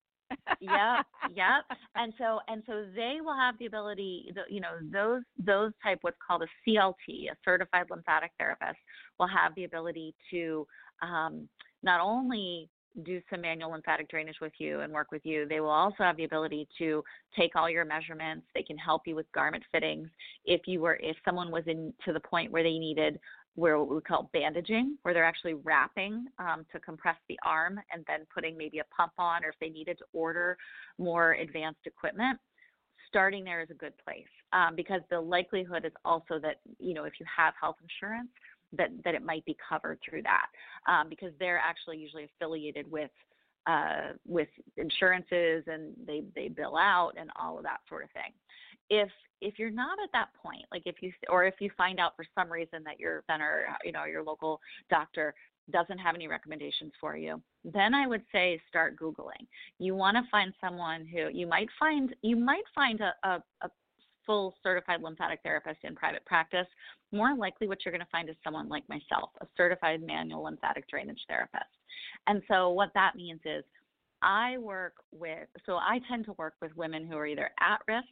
[0.59, 1.77] Yep, yep.
[1.95, 6.17] And so and so they will have the ability, you know, those those type what's
[6.25, 8.79] called a CLT, a certified lymphatic therapist,
[9.19, 10.65] will have the ability to
[11.01, 11.47] um,
[11.83, 12.69] not only
[13.03, 15.47] do some manual lymphatic drainage with you and work with you.
[15.47, 17.03] They will also have the ability to
[17.37, 18.45] take all your measurements.
[18.53, 20.09] They can help you with garment fittings.
[20.45, 23.19] If you were if someone was in to the point where they needed
[23.59, 28.03] where what we call bandaging, where they're actually wrapping um, to compress the arm and
[28.07, 30.57] then putting maybe a pump on, or if they needed to order
[30.97, 32.39] more advanced equipment,
[33.07, 37.03] starting there is a good place um, because the likelihood is also that you know
[37.03, 38.29] if you have health insurance,
[38.77, 40.47] that that it might be covered through that
[40.91, 43.11] um, because they're actually usually affiliated with
[43.67, 48.31] uh, with insurances and they they bill out and all of that sort of thing.
[48.89, 49.09] If
[49.41, 52.25] if you're not at that point, like if you or if you find out for
[52.35, 55.33] some reason that your center, uh, you know, your local doctor
[55.71, 59.45] doesn't have any recommendations for you, then I would say start googling.
[59.77, 63.69] You want to find someone who you might find you might find a, a, a
[64.25, 66.67] full certified lymphatic therapist in private practice.
[67.11, 70.87] More likely, what you're going to find is someone like myself, a certified manual lymphatic
[70.87, 71.65] drainage therapist.
[72.27, 73.63] And so, what that means is
[74.21, 78.07] I work with, so I tend to work with women who are either at risk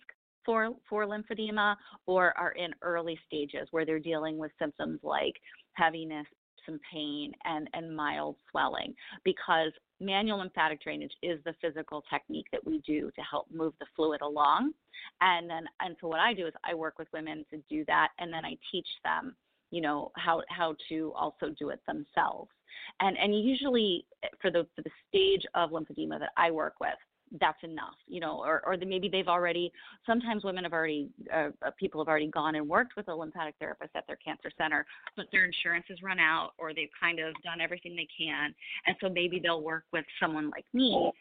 [0.47, 5.33] for, for lymphedema or are in early stages where they're dealing with symptoms like
[5.73, 6.25] heaviness,
[6.65, 8.95] some pain, and, and mild swelling.
[9.23, 13.85] Because manual lymphatic drainage is the physical technique that we do to help move the
[13.95, 14.71] fluid along.
[15.21, 18.09] And then, and so what I do is I work with women to do that,
[18.19, 19.35] and then I teach them,
[19.71, 22.51] you know, how how to also do it themselves.
[22.99, 26.97] And and usually eh, for the for the stage of lymphedema that I work with,
[27.39, 29.71] that's enough, you know, or, or the, maybe they've already,
[30.05, 33.55] sometimes women have already, uh, uh, people have already gone and worked with a lymphatic
[33.59, 34.85] therapist at their cancer center,
[35.15, 38.53] but their insurance has run out or they've kind of done everything they can.
[38.85, 41.11] And so maybe they'll work with someone like me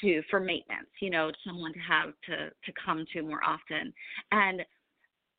[0.00, 3.92] to, for maintenance, you know, someone to have to, to come to more often.
[4.30, 4.62] And,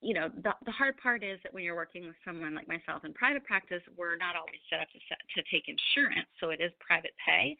[0.01, 3.03] you know, the, the hard part is that when you're working with someone like myself
[3.05, 6.27] in private practice, we're not always set up to, set, to take insurance.
[6.39, 7.57] So it is private pay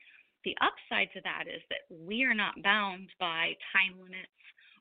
[0.47, 4.31] the upside to that is that we are not bound by time limits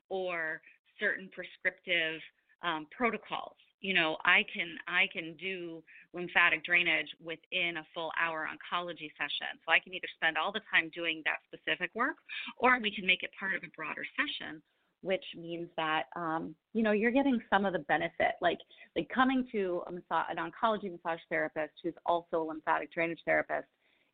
[0.07, 0.61] or
[0.97, 2.23] certain prescriptive
[2.63, 3.59] um, protocols.
[3.81, 9.59] You know, I can I can do lymphatic drainage within a full hour oncology session.
[9.67, 12.15] So I can either spend all the time doing that specific work,
[12.57, 14.63] or we can make it part of a broader session
[15.01, 18.57] which means that um, you know you're getting some of the benefit, like
[18.95, 23.67] like coming to a massage, an oncology massage therapist who's also a lymphatic drainage therapist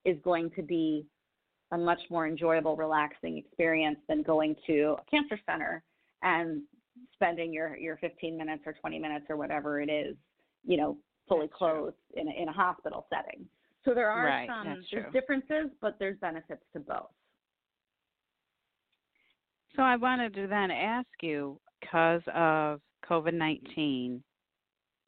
[0.04, 1.06] is going to be
[1.74, 5.84] a much more enjoyable, relaxing experience than going to a cancer center
[6.22, 6.62] and
[7.14, 10.16] spending your your 15 minutes or 20 minutes or whatever it is,
[10.64, 13.46] you know, fully That's closed in a, in a hospital setting.
[13.86, 17.10] So there are right, some differences, but there's benefits to both.
[19.76, 24.24] So I wanted to then ask you, because of COVID 19,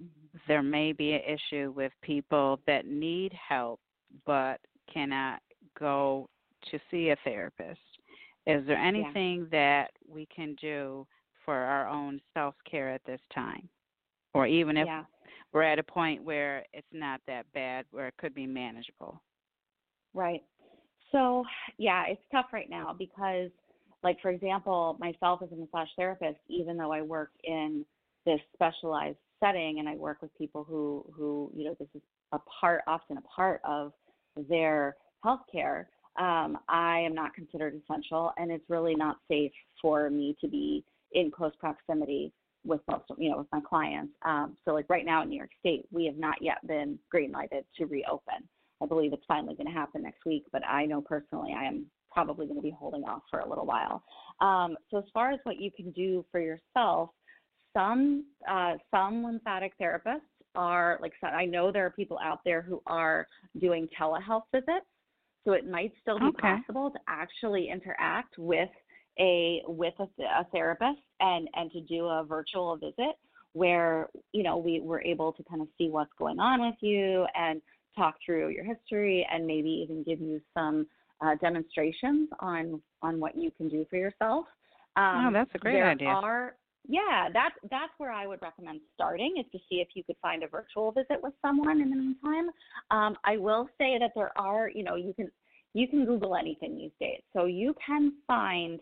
[0.02, 0.38] mm-hmm.
[0.48, 3.80] there may be an issue with people that need help
[4.26, 4.60] but
[4.92, 5.42] cannot
[5.80, 6.28] go
[6.72, 7.80] to see a therapist.
[8.48, 9.58] Is there anything yeah.
[9.60, 11.08] that we can do
[11.46, 13.68] for our own self care at this time?
[14.34, 15.04] Or even if yeah.
[15.54, 19.22] we're at a point where it's not that bad, where it could be manageable?
[20.14, 20.44] Right.
[21.12, 21.44] So,
[21.78, 23.50] yeah, it's tough right now because,
[24.04, 27.86] like, for example, myself as a massage therapist, even though I work in
[28.26, 32.02] this specialized setting and I work with people who, who you know, this is
[32.32, 33.94] a part, often a part of
[34.50, 35.86] their healthcare,
[36.18, 39.52] um, I am not considered essential, and it's really not safe
[39.82, 42.32] for me to be in close proximity
[42.66, 44.14] with most, you know, with my clients.
[44.24, 47.32] Um, so, like right now in New York State, we have not yet been green
[47.32, 48.48] lighted to reopen.
[48.82, 51.86] I believe it's finally going to happen next week, but I know personally I am
[52.12, 54.04] probably going to be holding off for a little while.
[54.42, 57.10] Um, so, as far as what you can do for yourself,
[57.76, 60.22] some uh, some lymphatic therapists
[60.56, 63.28] are like I know there are people out there who are
[63.60, 64.86] doing telehealth visits
[65.46, 66.58] so it might still be okay.
[66.58, 68.70] possible to actually interact with
[69.20, 73.16] a with a, a therapist and and to do a virtual visit
[73.54, 77.26] where you know we were able to kind of see what's going on with you
[77.36, 77.62] and
[77.96, 80.86] talk through your history and maybe even give you some
[81.22, 84.46] uh, demonstrations on on what you can do for yourself.
[84.98, 86.08] Um, oh, that's a great there idea.
[86.08, 86.56] Are,
[86.88, 90.44] yeah, that's that's where I would recommend starting is to see if you could find
[90.44, 92.50] a virtual visit with someone in the meantime.
[92.92, 95.32] Um, I will say that there are, you know, you can
[95.74, 98.80] you can Google anything these days, so you can find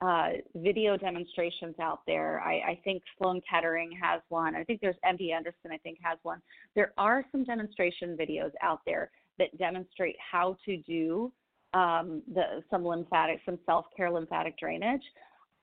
[0.00, 2.40] uh, video demonstrations out there.
[2.40, 4.54] I, I think Sloan Kettering has one.
[4.54, 5.70] I think there's MD Anderson.
[5.72, 6.40] I think has one.
[6.74, 11.32] There are some demonstration videos out there that demonstrate how to do
[11.74, 15.02] um, the some lymphatic, some self care lymphatic drainage.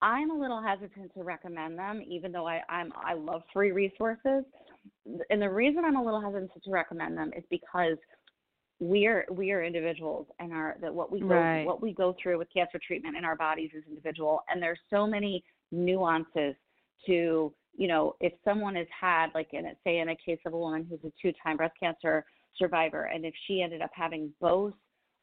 [0.01, 4.43] I'm a little hesitant to recommend them, even though I, I'm I love free resources.
[5.29, 7.97] And the reason I'm a little hesitant to recommend them is because
[8.79, 11.65] we are we are individuals and our that what we go right.
[11.65, 15.07] what we go through with cancer treatment in our bodies is individual and there's so
[15.07, 16.53] many nuances
[17.03, 20.53] to you know if someone has had like in a, say in a case of
[20.53, 22.23] a woman who's a two time breast cancer
[22.55, 24.73] survivor and if she ended up having both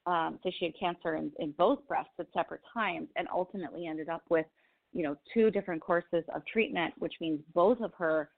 [0.07, 4.09] um, so she had cancer in, in both breasts at separate times and ultimately ended
[4.09, 4.47] up with
[4.95, 8.31] you know, two different courses of treatment, which means both of her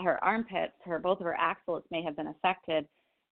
[0.00, 2.86] her armpits, her both of her axils may have been affected.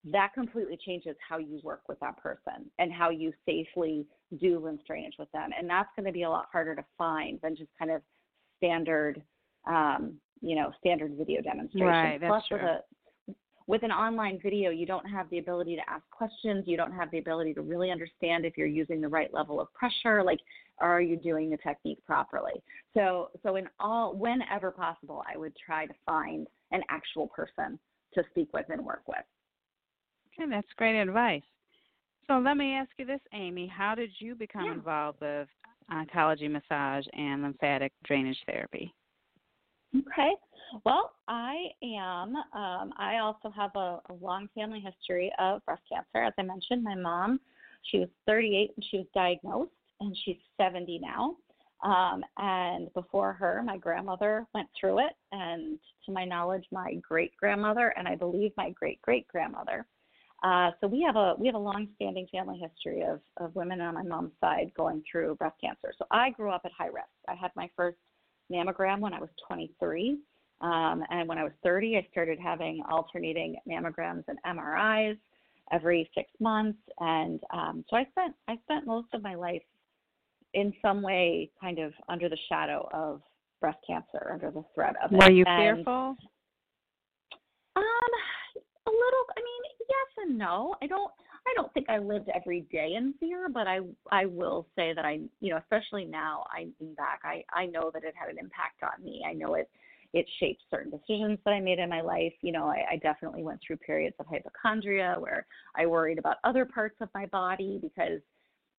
[0.04, 4.06] That completely changes how you work with that person and how you safely
[4.40, 5.50] do lymph drainage with them.
[5.56, 8.02] And that's going to be a lot harder to find than just kind of
[8.58, 9.22] standard,
[9.66, 11.86] um, you know, standard video demonstration.
[11.86, 12.58] Right, that's Plus, true.
[12.58, 12.80] with a
[13.66, 16.64] with an online video, you don't have the ability to ask questions.
[16.66, 19.72] You don't have the ability to really understand if you're using the right level of
[19.74, 20.22] pressure.
[20.22, 20.40] Like,
[20.78, 22.62] are you doing the technique properly?
[22.94, 27.78] So, so in all, whenever possible, I would try to find an actual person
[28.14, 29.24] to speak with and work with.
[30.38, 31.42] Okay, that's great advice.
[32.26, 33.66] So let me ask you this, Amy.
[33.66, 34.72] How did you become yeah.
[34.72, 35.48] involved with
[35.90, 38.94] oncology massage and lymphatic drainage therapy?
[39.96, 40.32] Okay.
[40.84, 42.34] Well, I am.
[42.36, 46.24] Um, I also have a, a, long family history of breast cancer.
[46.24, 47.40] As I mentioned, my mom
[47.90, 51.36] She was 38 when she was diagnosed, and she's 70 now.
[51.82, 57.36] Um, and before her, my grandmother went through it, and to my knowledge, my great
[57.36, 59.86] grandmother, and I believe my great great grandmother.
[60.42, 63.94] Uh, so we have a we have a long-standing family history of of women on
[63.94, 65.92] my mom's side going through breast cancer.
[65.98, 67.10] So I grew up at high risk.
[67.28, 67.98] I had my first
[68.52, 70.18] mammogram when I was 23,
[70.60, 75.18] um, and when I was 30, I started having alternating mammograms and MRIs
[75.72, 76.78] every six months.
[77.00, 79.62] And um, so I spent I spent most of my life
[80.54, 83.22] in some way kind of under the shadow of
[83.60, 85.18] breast cancer, under the threat of it.
[85.18, 86.16] Were you and, fearful?
[87.76, 87.84] Um,
[88.86, 89.24] a little.
[89.36, 90.76] I mean, yes and no.
[90.82, 91.10] I don't.
[91.46, 93.80] I don't think I lived every day in fear, but I
[94.10, 97.90] I will say that I you know especially now I think back I I know
[97.92, 99.24] that it had an impact on me.
[99.28, 99.68] I know it
[100.12, 102.34] it shaped certain decisions that I made in my life.
[102.42, 106.66] You know, I, I definitely went through periods of hypochondria where I worried about other
[106.66, 108.20] parts of my body because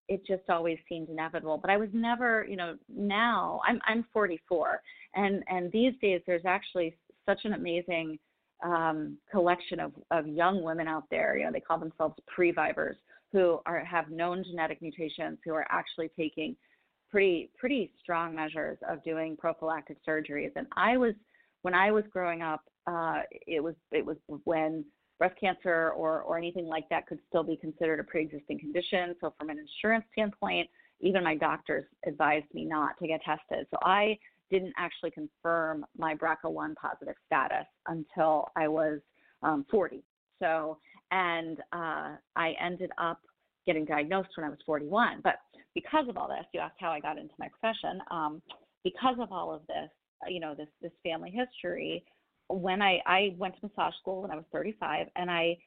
[0.07, 1.57] it just always seemed inevitable.
[1.57, 4.81] But I was never, you know, now I'm I'm 44,
[5.15, 6.95] and and these days there's actually
[7.25, 8.19] such an amazing
[8.63, 11.37] um, collection of of young women out there.
[11.37, 12.97] You know, they call themselves previvors
[13.31, 16.55] who are have known genetic mutations who are actually taking
[17.09, 20.51] pretty pretty strong measures of doing prophylactic surgeries.
[20.55, 21.13] And I was
[21.63, 24.85] when I was growing up, uh, it was it was when
[25.19, 29.15] breast cancer or or anything like that could still be considered a pre-existing condition.
[29.21, 30.69] So from an insurance standpoint,
[31.01, 33.67] even my doctors advised me not to get tested.
[33.71, 34.17] So I
[34.51, 38.99] didn't actually confirm my BRCA1 positive status until I was
[39.41, 40.03] um, 40.
[40.39, 40.77] So
[41.11, 43.19] and uh, I ended up
[43.65, 45.21] getting diagnosed when I was 41.
[45.23, 45.35] But
[45.75, 48.01] because of all this, you asked how I got into my profession.
[48.11, 48.41] Um,
[48.83, 49.89] because of all of this,
[50.25, 52.03] uh, you know, this this family history,
[52.49, 55.57] when I I went to massage school when I was 35, and I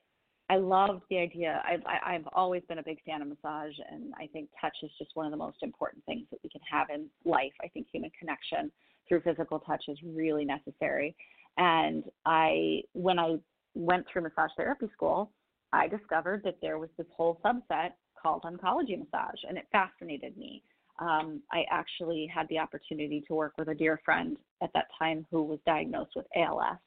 [0.49, 1.61] I loved the idea.
[1.68, 5.11] I've I've always been a big fan of massage, and I think touch is just
[5.14, 7.53] one of the most important things that we can have in life.
[7.62, 8.70] I think human connection
[9.09, 11.16] through physical touch is really necessary.
[11.59, 13.36] And I when I
[13.74, 15.32] went through massage therapy school,
[15.72, 17.90] I discovered that there was this whole subset
[18.20, 20.62] called oncology massage, and it fascinated me.
[20.99, 25.26] Um, I actually had the opportunity to work with a dear friend at that time
[25.30, 26.78] who was diagnosed with ALS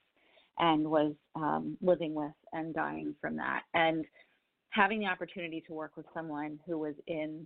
[0.60, 3.62] and was um, living with and dying from that.
[3.74, 4.05] And
[4.72, 7.45] having the opportunity to work with someone who was in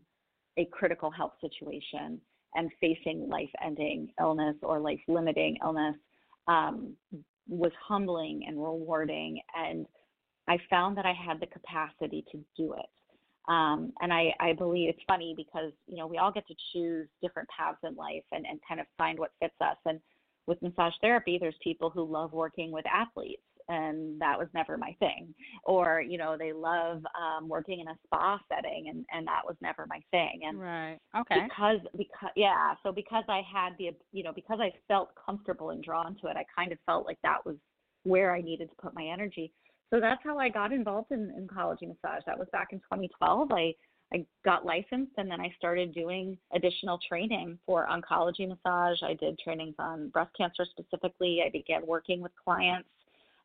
[0.58, 2.20] a critical health situation
[2.56, 5.96] and facing life ending illness or life limiting illness
[6.48, 6.94] um,
[7.48, 9.40] was humbling and rewarding.
[9.56, 9.86] And
[10.48, 12.86] I found that I had the capacity to do it.
[13.48, 17.08] Um, and I, I believe it's funny because, you know, we all get to choose
[17.22, 19.76] different paths in life and, and kind of find what fits us.
[19.86, 20.00] And
[20.48, 24.96] with massage therapy, there's people who love working with athletes and that was never my
[25.00, 25.34] thing.
[25.64, 29.56] Or you know they love um working in a spa setting and and that was
[29.62, 30.42] never my thing.
[30.44, 30.98] And right.
[31.16, 31.48] Okay.
[31.48, 35.84] because because yeah so because i had the you know because i felt comfortable and
[35.84, 37.56] drawn to it i kind of felt like that was
[38.04, 39.52] where i needed to put my energy.
[39.90, 42.24] So that's how I got involved in, in oncology massage.
[42.26, 43.52] That was back in 2012.
[43.52, 43.74] I
[44.14, 48.98] I got licensed and then I started doing additional training for oncology massage.
[49.02, 51.42] I did trainings on breast cancer specifically.
[51.46, 52.90] I began working with clients,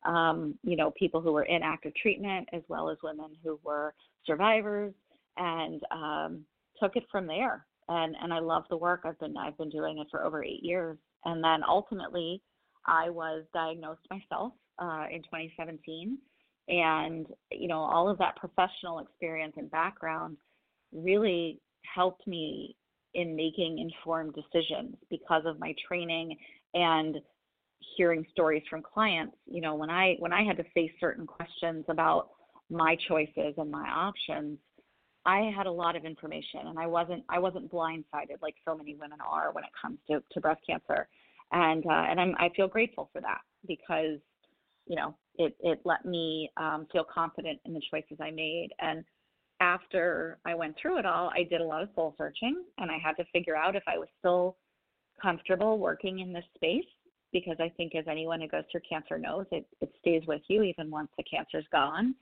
[0.05, 3.95] um, you know, people who were in active treatment as well as women who were
[4.27, 4.93] survivors,
[5.39, 6.45] and um,
[6.81, 7.65] took it from there.
[7.89, 9.03] And and I love the work.
[9.05, 10.99] I've been I've been doing it for over eight years.
[11.25, 12.43] And then ultimately,
[12.87, 16.19] I was diagnosed myself uh, in 2017
[16.69, 20.37] and you know all of that professional experience and background
[20.93, 21.61] really
[21.95, 22.77] helped me
[23.15, 26.37] in making informed decisions because of my training
[26.75, 27.17] and
[27.97, 31.85] hearing stories from clients you know when i when i had to face certain questions
[31.89, 32.31] about
[32.71, 34.59] my choices and my options
[35.25, 38.95] i had a lot of information and i wasn't i wasn't blindsided like so many
[38.95, 41.09] women are when it comes to, to breast cancer
[41.53, 44.19] and uh, and i'm i feel grateful for that because
[44.89, 48.71] you know, it, it let me um, feel confident in the choices I made.
[48.81, 49.05] And
[49.61, 52.99] after I went through it all, I did a lot of soul searching and I
[52.99, 54.57] had to figure out if I was still
[55.21, 56.85] comfortable working in this space
[57.33, 60.63] because I think as anyone who goes through cancer knows, it, it stays with you
[60.63, 62.15] even once the cancer's gone.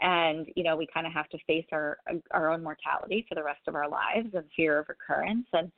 [0.00, 1.98] And, you know, we kind of have to face our,
[2.30, 5.46] our own mortality for the rest of our lives and fear of recurrence.
[5.52, 5.70] And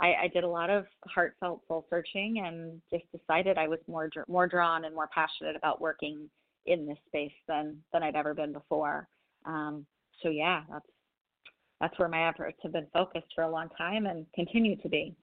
[0.00, 4.10] I, I did a lot of heartfelt soul searching and just decided I was more
[4.28, 6.28] more drawn and more passionate about working
[6.66, 9.08] in this space than than I'd ever been before.
[9.46, 9.86] Um,
[10.22, 10.86] so yeah, that's
[11.80, 15.14] that's where my efforts have been focused for a long time and continue to be.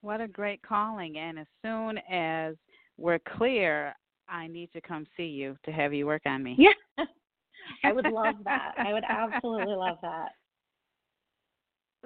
[0.00, 1.18] What a great calling!
[1.18, 2.56] And as soon as
[2.96, 3.94] we're clear,
[4.28, 6.56] I need to come see you to have you work on me.
[6.58, 7.04] Yeah.
[7.84, 8.72] I would love that.
[8.78, 10.30] I would absolutely love that.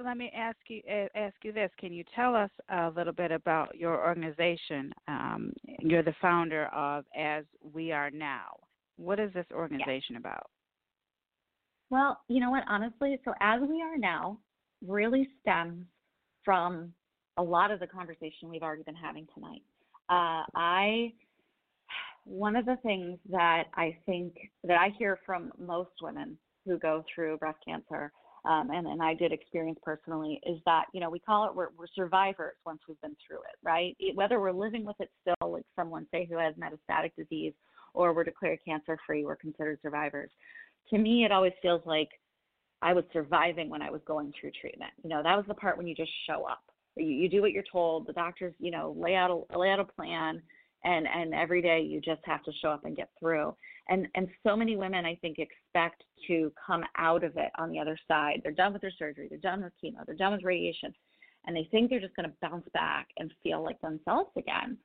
[0.03, 0.83] Let me ask you
[1.15, 1.71] ask you this.
[1.79, 4.93] Can you tell us a little bit about your organization?
[5.07, 8.57] Um, you're the founder of As We Are Now.
[8.97, 10.51] What is this organization about?
[11.91, 12.65] Well, you know what?
[12.69, 14.39] Honestly, so As We Are Now
[14.87, 15.85] really stems
[16.45, 16.93] from
[17.37, 19.63] a lot of the conversation we've already been having tonight.
[20.09, 21.13] Uh, I
[22.25, 27.05] one of the things that I think that I hear from most women who go
[27.15, 28.11] through breast cancer,
[28.47, 31.69] um, and, and I did experience personally, is that you know we call it we're,
[31.77, 33.97] we're survivors once we've been through it, right?
[33.99, 37.53] It, whether we're living with it still, like someone say who has metastatic disease,
[37.93, 40.31] or we're declared cancer free, we're considered survivors.
[40.91, 42.11] To me, it always feels like
[42.83, 44.93] I was surviving when I was going through treatment.
[45.03, 46.63] You know, that was the part when you just show up.
[46.97, 48.07] You, you do what you're told.
[48.07, 50.43] The doctors, you know, lay out a lay out a plan
[50.85, 53.55] and and every day you just have to show up and get through.
[53.89, 57.79] And and so many women i think expect to come out of it on the
[57.79, 58.41] other side.
[58.43, 59.29] They're done with their surgery.
[59.29, 60.05] They're done with chemo.
[60.07, 60.95] They're done with radiation.
[61.47, 64.79] And they think they're just going to bounce back and feel like themselves again.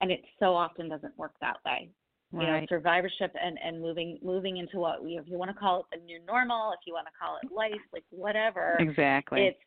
[0.00, 1.90] And it so often doesn't work that way
[2.32, 2.46] right.
[2.46, 5.80] you know survivorship and and moving moving into what we if you want to call
[5.80, 7.56] it the new normal if you want to call it mm-hmm.
[7.56, 9.58] life like whatever exactly it's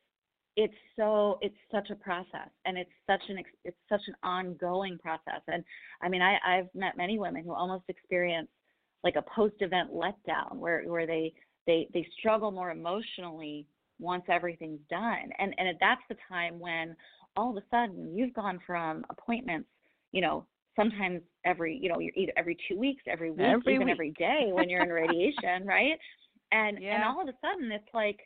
[0.57, 5.41] it's so it's such a process and it's such an it's such an ongoing process
[5.47, 5.63] and
[6.01, 8.49] i mean i i've met many women who almost experience
[9.03, 11.33] like a post event letdown where where they
[11.67, 13.65] they they struggle more emotionally
[13.99, 16.95] once everything's done and and that's the time when
[17.37, 19.69] all of a sudden you've gone from appointments
[20.11, 20.45] you know
[20.75, 23.93] sometimes every you know you're either every two weeks every week every even week.
[23.93, 25.97] every day when you're in radiation right
[26.51, 26.95] and yeah.
[26.95, 28.19] and all of a sudden it's like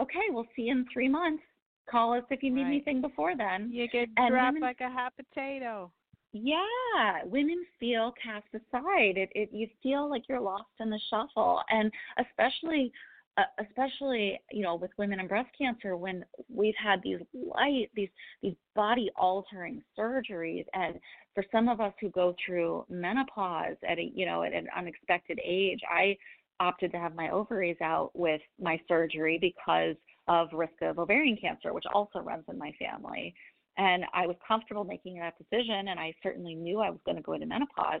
[0.00, 1.42] okay we'll see you in three months
[1.90, 2.68] Call us if you need right.
[2.68, 3.70] anything before then.
[3.72, 5.90] You get and dropped women, like a hot potato.
[6.32, 9.16] Yeah, women feel cast aside.
[9.16, 12.92] It, it you feel like you're lost in the shuffle, and especially,
[13.38, 18.08] uh, especially you know with women and breast cancer when we've had these light these
[18.42, 20.96] these body altering surgeries, and
[21.34, 25.38] for some of us who go through menopause at a you know at an unexpected
[25.44, 26.16] age, I
[26.60, 29.94] opted to have my ovaries out with my surgery because
[30.26, 33.34] of risk of ovarian cancer, which also runs in my family.
[33.76, 37.22] And I was comfortable making that decision, and I certainly knew I was going to
[37.22, 38.00] go into menopause.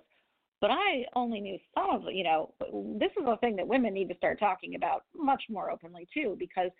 [0.60, 2.52] But I only knew some of, you know,
[2.98, 6.36] this is a thing that women need to start talking about much more openly too,
[6.38, 6.70] because,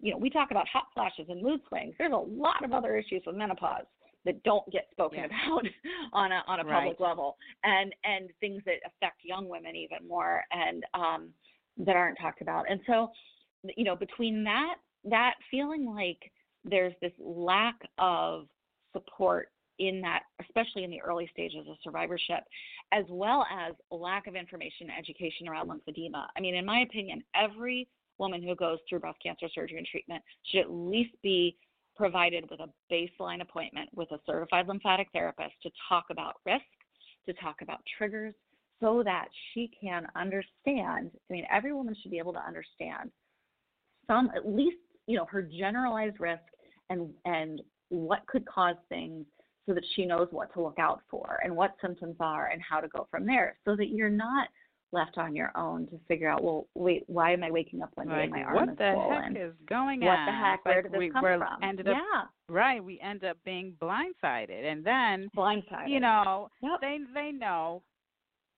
[0.00, 1.94] you know, we talk about hot flashes and mood swings.
[1.98, 3.86] There's a lot of other issues with menopause
[4.24, 5.26] that don't get spoken yeah.
[5.26, 5.64] about
[6.12, 7.08] on a on a public right.
[7.08, 11.30] level, and and things that affect young women even more, and um,
[11.78, 12.70] that aren't talked about.
[12.70, 13.10] And so,
[13.76, 14.74] you know, between that
[15.04, 16.30] that feeling like
[16.64, 18.46] there's this lack of
[18.92, 22.44] support in that, especially in the early stages of survivorship,
[22.92, 26.26] as well as lack of information and education around lymphedema.
[26.36, 27.88] I mean, in my opinion, every
[28.18, 31.56] woman who goes through breast cancer surgery and treatment should at least be
[31.96, 36.64] provided with a baseline appointment with a certified lymphatic therapist to talk about risk,
[37.26, 38.34] to talk about triggers,
[38.80, 41.10] so that she can understand.
[41.14, 43.10] I mean, every woman should be able to understand
[44.06, 44.76] some, at least
[45.06, 46.42] you know her generalized risk
[46.90, 49.26] and and what could cause things
[49.66, 52.80] so that she knows what to look out for and what symptoms are and how
[52.80, 54.48] to go from there so that you're not
[54.92, 58.08] left on your own to figure out well wait why am i waking up one
[58.08, 58.22] day right.
[58.24, 59.34] and my arm what is the swollen?
[59.34, 60.26] heck is going what on?
[60.26, 60.64] What the heck?
[60.64, 61.42] Where did this we, come from?
[61.62, 62.22] ended up yeah.
[62.48, 65.88] Right we end up being blindsided and then blindsided.
[65.88, 66.80] you know yep.
[66.82, 67.82] they they know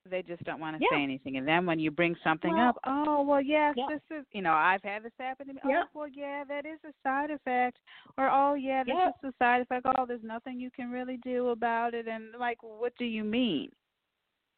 [0.09, 0.97] they just don't want to Yeah.
[0.97, 1.37] say anything.
[1.37, 3.87] And then when you bring something Well, up, oh well, yes, yeah.
[3.89, 5.59] this is you know I've had this happen to me.
[5.65, 5.83] Yeah.
[5.85, 7.79] Oh well, yeah, that is a side effect,
[8.17, 9.85] or oh yeah, this is a side effect.
[9.97, 12.07] Oh, there's nothing you can really do about it.
[12.07, 13.69] And like, what do you mean?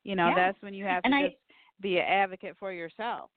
[0.04, 1.36] You know, that's when you have to I- just
[1.82, 3.30] be an advocate for yourself.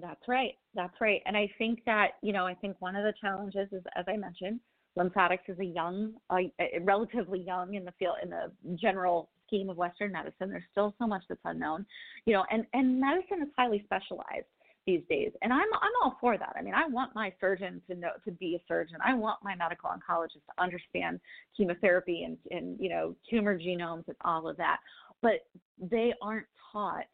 [0.00, 0.54] That's right.
[0.74, 1.20] That's right.
[1.26, 4.16] And I think that, you know, I think one of the challenges is, as I
[4.16, 4.60] mentioned,
[4.96, 6.38] lymphatics is a young, uh,
[6.82, 10.50] relatively young in the field, in the general scheme of Western medicine.
[10.50, 11.84] There's still so much that's unknown,
[12.24, 14.46] you know, and, and medicine is highly specialized
[14.86, 15.32] these days.
[15.42, 16.54] And I'm, I'm all for that.
[16.56, 18.96] I mean, I want my surgeon to know, to be a surgeon.
[19.04, 21.20] I want my medical oncologist to understand
[21.56, 24.78] chemotherapy and, and, you know, tumor genomes and all of that.
[25.20, 25.46] But
[25.78, 27.04] they aren't taught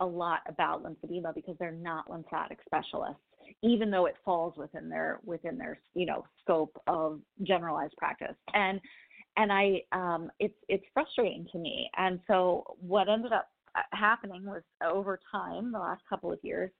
[0.00, 3.20] a lot about lymphedema because they're not lymphatic specialists
[3.62, 8.80] even though it falls within their within their you know scope of generalized practice and
[9.36, 14.44] and i um it's it's frustrating to me and so what ended up uh, happening
[14.44, 16.70] was over time the last couple of years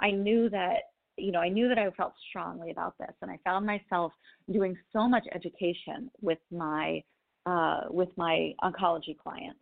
[0.00, 0.78] i knew that
[1.16, 4.12] you know i knew that i felt strongly about this and i found myself
[4.52, 7.02] doing so much education with my
[7.46, 9.60] uh with my oncology clients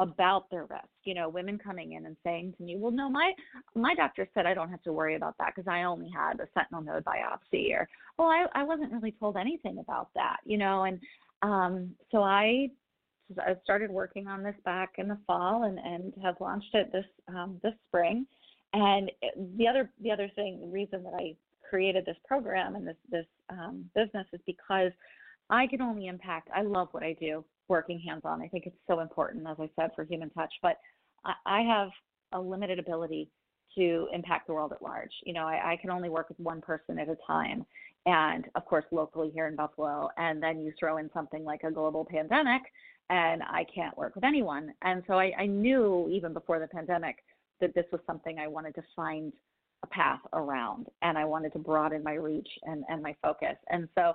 [0.00, 0.88] about their risk.
[1.04, 3.32] You know, women coming in and saying to me, "Well, no, my
[3.74, 6.48] my doctor said I don't have to worry about that because I only had a
[6.54, 7.88] sentinel node biopsy," or,
[8.18, 10.98] "Well, I I wasn't really told anything about that," you know, and
[11.42, 12.70] um, so I
[13.38, 17.04] I started working on this back in the fall and and have launched it this
[17.28, 18.26] um, this spring.
[18.72, 19.10] And
[19.56, 21.34] the other the other thing, the reason that I
[21.68, 24.92] created this program and this this um, business is because
[25.48, 26.48] I can only impact.
[26.54, 28.40] I love what I do, working hands on.
[28.40, 30.52] I think it's so important, as I said, for human touch.
[30.62, 30.78] But
[31.24, 31.90] I, I have
[32.32, 33.28] a limited ability
[33.76, 35.12] to impact the world at large.
[35.24, 37.64] You know, I, I can only work with one person at a time,
[38.06, 40.08] and of course, locally here in Buffalo.
[40.16, 42.62] And then you throw in something like a global pandemic,
[43.10, 44.72] and I can't work with anyone.
[44.82, 47.16] And so I, I knew even before the pandemic
[47.60, 49.32] that this was something I wanted to find
[49.82, 53.56] a path around, and I wanted to broaden my reach and, and my focus.
[53.70, 54.12] And so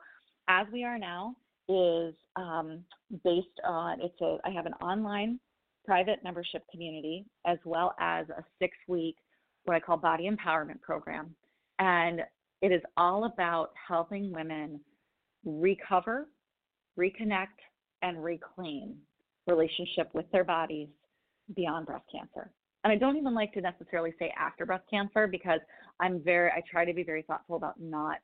[0.47, 1.36] as we are now
[1.67, 2.83] is um,
[3.23, 5.39] based on it's a I have an online
[5.83, 9.15] private membership community as well as a six week
[9.65, 11.36] what I call body empowerment program,
[11.79, 12.21] and
[12.61, 14.79] it is all about helping women
[15.43, 16.27] recover,
[16.97, 17.59] reconnect,
[18.01, 18.95] and reclaim
[19.47, 20.89] relationship with their bodies
[21.55, 22.51] beyond breast cancer.
[22.83, 25.59] And I don't even like to necessarily say after breast cancer because
[25.99, 28.17] I'm very I try to be very thoughtful about not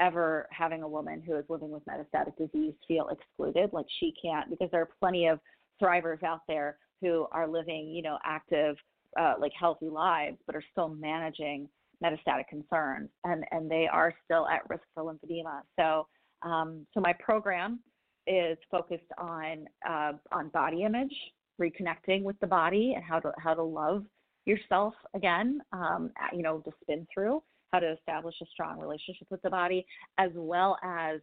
[0.00, 4.48] ever having a woman who is living with metastatic disease feel excluded, like she can't,
[4.48, 5.40] because there are plenty of
[5.82, 8.76] thrivers out there who are living, you know, active,
[9.18, 11.68] uh, like healthy lives, but are still managing
[12.02, 15.60] metastatic concerns, and and they are still at risk for lymphedema.
[15.78, 16.06] So,
[16.42, 17.80] um, so my program
[18.26, 21.14] is focused on uh, on body image,
[21.60, 24.04] reconnecting with the body, and how to how to love
[24.44, 25.60] yourself again.
[25.72, 27.42] Um, you know, to spin through
[27.72, 29.84] how to establish a strong relationship with the body,
[30.18, 31.20] as well as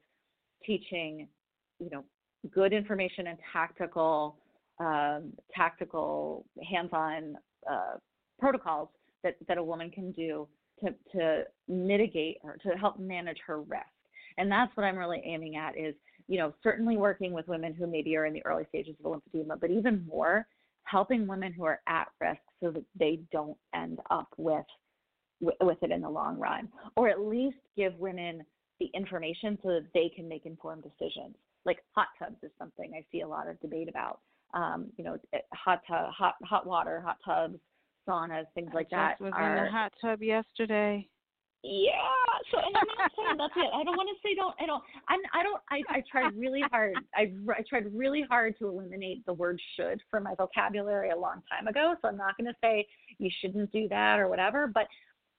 [0.64, 1.28] teaching,
[1.80, 2.04] you know,
[2.54, 4.38] good information and tactical,
[4.80, 7.36] um, tactical, hands-on
[7.70, 7.98] uh,
[8.40, 8.90] protocols
[9.24, 10.48] that, that a woman can do
[10.84, 13.86] to, to mitigate or to help manage her risk.
[14.38, 15.96] And that's what I'm really aiming at is,
[16.28, 19.60] you know, certainly working with women who maybe are in the early stages of lymphedema,
[19.60, 20.48] but even more
[20.84, 24.66] helping women who are at risk so that they don't end up with
[25.42, 28.44] with it in the long run, or at least give women
[28.80, 31.36] the information so that they can make informed decisions.
[31.66, 34.20] Like hot tubs is something I see a lot of debate about.
[34.54, 35.18] Um, you know,
[35.54, 37.60] hot tub, hot hot water, hot tubs,
[38.08, 39.12] saunas, things like I that.
[39.14, 41.08] just was are, in the hot tub yesterday.
[41.64, 41.92] Yeah.
[42.52, 43.74] So, and I'm not saying that's it.
[43.74, 44.54] I don't want to say don't.
[44.60, 44.84] I don't.
[45.10, 45.20] I'm.
[45.34, 45.62] I don't.
[45.72, 45.98] I.
[45.98, 46.94] I tried really hard.
[47.16, 47.32] I.
[47.50, 51.68] I tried really hard to eliminate the word should from my vocabulary a long time
[51.68, 51.96] ago.
[52.02, 52.86] So I'm not going to say
[53.18, 54.68] you shouldn't do that or whatever.
[54.68, 54.88] But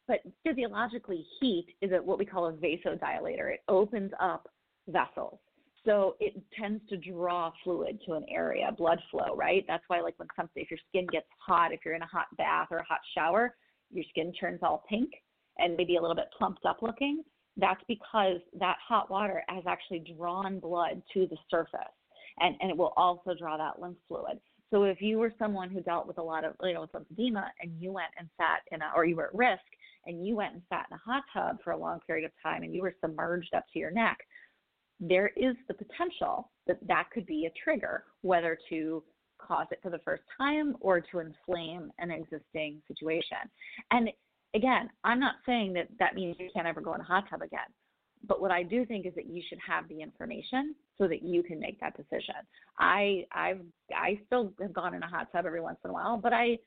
[0.08, 3.52] but physiologically, heat is a, what we call a vasodilator.
[3.52, 4.48] It opens up
[4.88, 5.38] vessels.
[5.86, 9.64] So it tends to draw fluid to an area, blood flow, right?
[9.68, 12.26] That's why, like when something, if your skin gets hot, if you're in a hot
[12.36, 13.54] bath or a hot shower,
[13.92, 15.10] your skin turns all pink
[15.58, 17.22] and maybe a little bit plumped up looking.
[17.56, 21.80] That's because that hot water has actually drawn blood to the surface,
[22.40, 24.40] and and it will also draw that lymph fluid.
[24.70, 27.44] So if you were someone who dealt with a lot of, you know, with lymphedema
[27.60, 29.62] and you went and sat in a, or you were at risk
[30.06, 32.64] and you went and sat in a hot tub for a long period of time
[32.64, 34.18] and you were submerged up to your neck,
[35.00, 39.02] there is the potential that that could be a trigger, whether to
[39.38, 43.38] cause it for the first time or to inflame an existing situation.
[43.90, 44.08] And
[44.54, 47.42] again, I'm not saying that that means you can't ever go in a hot tub
[47.42, 47.68] again.
[48.26, 51.42] But what I do think is that you should have the information so that you
[51.42, 52.34] can make that decision.
[52.78, 53.60] I I've
[53.94, 56.58] I still have gone in a hot tub every once in a while, but I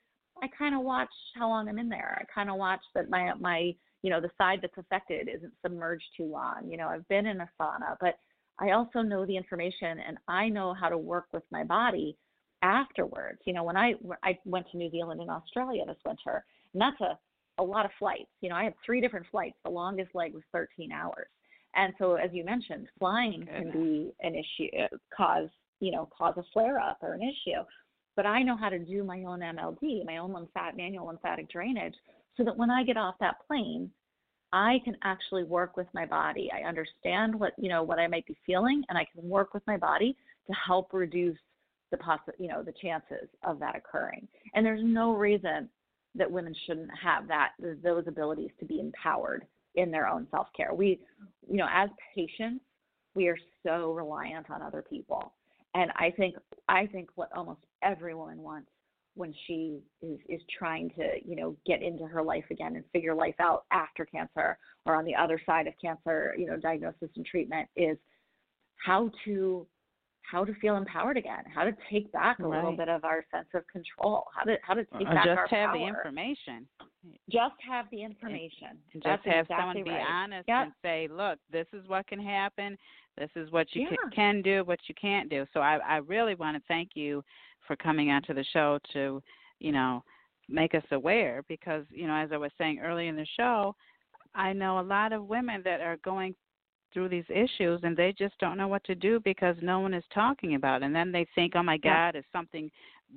[0.42, 2.16] I kind of watch how long I'm in there.
[2.20, 6.04] I kind of watch that my my you know the side that's affected isn't submerged
[6.16, 6.68] too long.
[6.68, 8.14] You know, I've been in a sauna, but
[8.58, 12.16] I also know the information and I know how to work with my body
[12.62, 13.40] afterwards.
[13.44, 17.00] You know, when I I went to New Zealand and Australia this winter, and that's
[17.00, 17.18] a
[17.58, 18.30] a lot of flights.
[18.40, 19.56] You know, I had three different flights.
[19.64, 21.28] The longest leg was 13 hours.
[21.76, 25.48] And so, as you mentioned, flying can be an issue, uh, cause
[25.78, 27.62] you know, cause a flare up or an issue.
[28.16, 31.94] But I know how to do my own MLD, my own lymphatic manual lymphatic drainage,
[32.40, 33.90] so that when I get off that plane,
[34.52, 36.50] I can actually work with my body.
[36.52, 39.62] I understand what you know what I might be feeling, and I can work with
[39.66, 40.16] my body
[40.46, 41.38] to help reduce
[41.90, 44.26] the possi- you know the chances of that occurring.
[44.54, 45.68] And there's no reason
[46.14, 50.72] that women shouldn't have that those abilities to be empowered in their own self care.
[50.72, 50.98] We,
[51.48, 52.64] you know, as patients,
[53.14, 55.34] we are so reliant on other people,
[55.74, 56.36] and I think
[56.70, 58.69] I think what almost every woman wants
[59.14, 63.14] when she is is trying to you know get into her life again and figure
[63.14, 67.26] life out after cancer or on the other side of cancer, you know, diagnosis and
[67.26, 67.98] treatment is
[68.84, 69.66] how to
[70.30, 72.56] how to feel empowered again, how to take back a right.
[72.56, 75.24] little bit of our sense of control, how to how to uh, take or back
[75.24, 75.78] just our have power.
[75.78, 76.68] the information.
[77.30, 78.78] Just have the information.
[78.92, 80.06] Just That's have exactly someone be right.
[80.06, 80.64] honest Yep.
[80.64, 82.76] and say, "Look, this is what can happen.
[83.16, 83.96] This is what you Yeah.
[83.96, 87.24] can, can do, what you can't do." So I, I really want to thank you
[87.66, 89.22] for coming onto the show to,
[89.58, 90.02] you know,
[90.48, 93.74] make us aware because you know, as I was saying earlier in the show,
[94.34, 96.34] I know a lot of women that are going
[96.92, 100.02] through these issues and they just don't know what to do because no one is
[100.12, 100.86] talking about it.
[100.86, 101.76] And then they think, "Oh my.
[101.76, 102.68] God, is something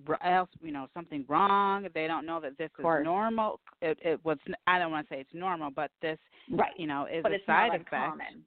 [0.07, 3.59] r- else, you know, something wrong?" They don't know that this is normal.
[3.81, 4.37] It, it was.
[4.67, 6.19] I don't want to say it's normal, but this,
[6.51, 6.73] Right.
[6.77, 7.93] you know, is but a side effect.
[7.93, 8.45] uncommon.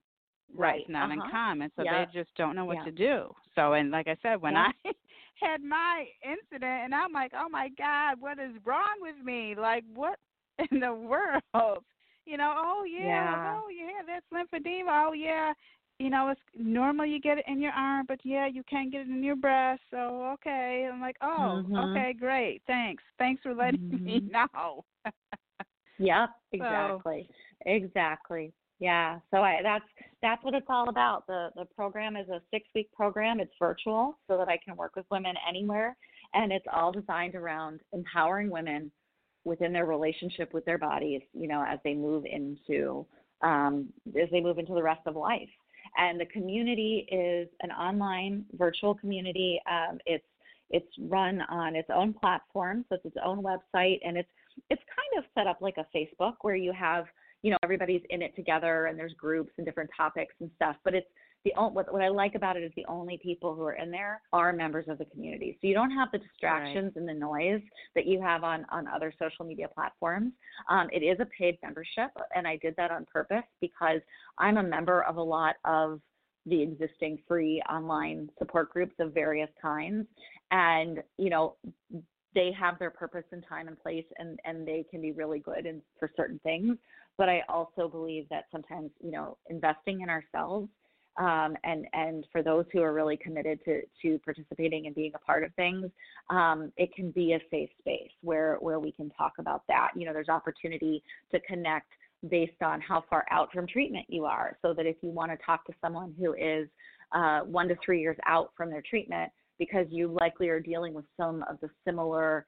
[0.54, 1.22] Right, it's not uh-huh.
[1.24, 1.70] uncommon.
[1.76, 2.06] So Yeah.
[2.06, 2.84] they just don't know what Yeah.
[2.84, 3.34] to do.
[3.54, 4.68] So, and like I said, when Yeah.
[4.84, 4.92] I
[5.40, 9.54] had my incident, and I'm like, "Oh my God, what is wrong with me?
[9.56, 10.18] Like, what
[10.70, 11.84] in the world?"
[12.26, 15.08] You know, oh yeah, oh yeah, that's lymphedema.
[15.08, 15.52] Oh yeah,
[15.98, 19.02] you know, it's normal you get it in your arm, but yeah, you can't get
[19.02, 19.80] it in your breast.
[19.90, 21.90] So okay, I'm like, oh, Mhm.
[21.90, 24.30] okay, great, thanks, thanks for letting me Mhm.
[24.30, 24.84] know.
[25.98, 27.28] Yep, exactly.
[27.64, 28.52] Exactly.
[28.78, 29.18] Yeah.
[29.30, 29.84] So I that's
[30.26, 31.24] that's what it's all about.
[31.28, 33.38] The the program is a six week program.
[33.38, 35.96] It's virtual so that I can work with women anywhere
[36.34, 38.90] and it's all designed around empowering women
[39.44, 43.06] within their relationship with their bodies, you know, as they move into
[43.42, 43.88] um
[44.20, 45.48] as they move into the rest of life.
[45.96, 49.60] And the community is an online virtual community.
[49.70, 50.26] Um it's
[50.70, 54.28] it's run on its own platform, so it's its own website and it's
[54.70, 57.04] it's kind of set up like a Facebook where you have,
[57.46, 60.74] you know, everybody's in it together and there's groups and different topics and stuff.
[60.82, 61.06] But it's
[61.44, 64.20] the what what I like about it is the only people who are in there
[64.32, 65.56] are members of the community.
[65.60, 67.60] So you don't have the distractions and the noise
[67.94, 70.32] that you have on on other social media platforms.
[70.68, 74.00] Um, it is a paid membership, and I did that on purpose because
[74.38, 76.00] I'm a member of a lot of
[76.46, 80.04] the existing free online support groups of various kinds
[80.50, 81.56] and you know
[82.36, 85.66] they have their purpose and time and place and and they can be really good
[85.66, 86.76] and for certain things
[87.18, 90.68] but i also believe that sometimes you know investing in ourselves
[91.18, 95.18] um, and and for those who are really committed to to participating and being a
[95.18, 95.90] part of things
[96.30, 99.90] um, it can be a safe space where where we can talk about that.
[99.96, 101.88] You know there's opportunity to connect
[102.28, 105.38] based on how far out from treatment you are so that if you want to
[105.44, 106.68] talk to someone who is
[107.12, 111.04] uh, one to three years out from their treatment because you likely are dealing with
[111.16, 112.46] some of the similar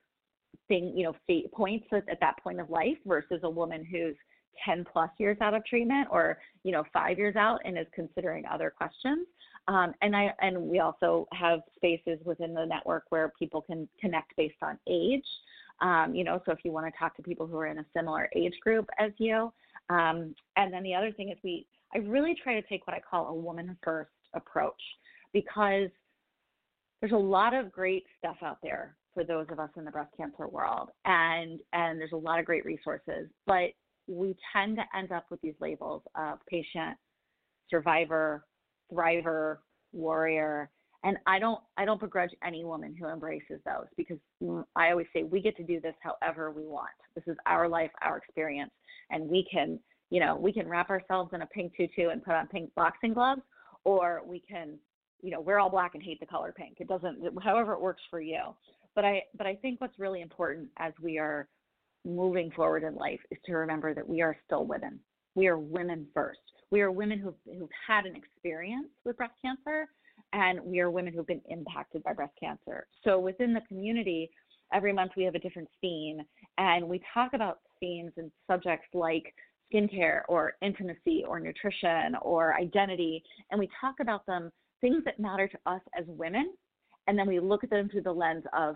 [0.66, 4.16] thing, you know, fate points at, at that point of life versus a woman who's
[4.64, 8.44] 10 plus years out of treatment or, you know, five years out and is considering
[8.46, 9.26] other questions.
[9.68, 14.34] Um, and I and we also have spaces within the network where people can connect
[14.36, 15.26] based on age.
[15.80, 17.86] Um, you know, so if you want to talk to people who are in a
[17.94, 19.52] similar age group as you,
[19.90, 23.00] um, and then the other thing is we, I really try to take what I
[23.00, 24.80] call a woman first approach
[25.32, 25.88] because
[27.00, 30.10] there's a lot of great stuff out there for those of us in the breast
[30.16, 33.70] cancer world and and there's a lot of great resources but
[34.08, 36.96] we tend to end up with these labels of patient
[37.70, 38.44] survivor
[38.92, 39.58] thriver
[39.92, 40.70] warrior.
[41.04, 45.06] And i don't i don't begrudge any woman who embraces those because mm, i always
[45.14, 46.88] say we get to do this however we want.
[47.14, 48.72] This is our life our experience.
[49.10, 49.78] And we can
[50.10, 53.14] you know we can wrap ourselves in a pink tutu and put on pink boxing
[53.14, 53.42] gloves
[53.84, 54.78] or we can
[55.20, 56.78] you know we're all black and hate the color pink.
[56.80, 58.40] It doesn't however it works for you.
[58.96, 61.46] But i but i think what's really important as we are
[62.04, 64.98] moving forward in life is to remember that we are still women.
[65.34, 66.40] We are women first.
[66.70, 69.86] We are women who've, who've had an experience with breast cancer
[70.32, 72.86] and we are women who've been impacted by breast cancer.
[73.04, 74.30] So within the community
[74.72, 76.20] every month we have a different theme
[76.58, 79.34] and we talk about themes and subjects like
[79.72, 85.48] skincare or intimacy or nutrition or identity and we talk about them things that matter
[85.48, 86.52] to us as women
[87.06, 88.74] and then we look at them through the lens of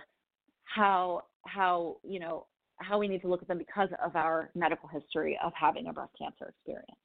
[0.64, 2.47] how how you know
[2.77, 5.93] how we need to look at them because of our medical history of having a
[5.93, 6.99] breast cancer experience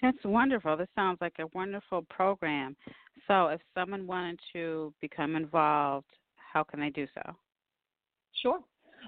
[0.00, 0.76] That's wonderful.
[0.76, 2.76] This sounds like a wonderful program.
[3.28, 7.34] So, if someone wanted to become involved, how can they do so?
[8.40, 8.60] Sure.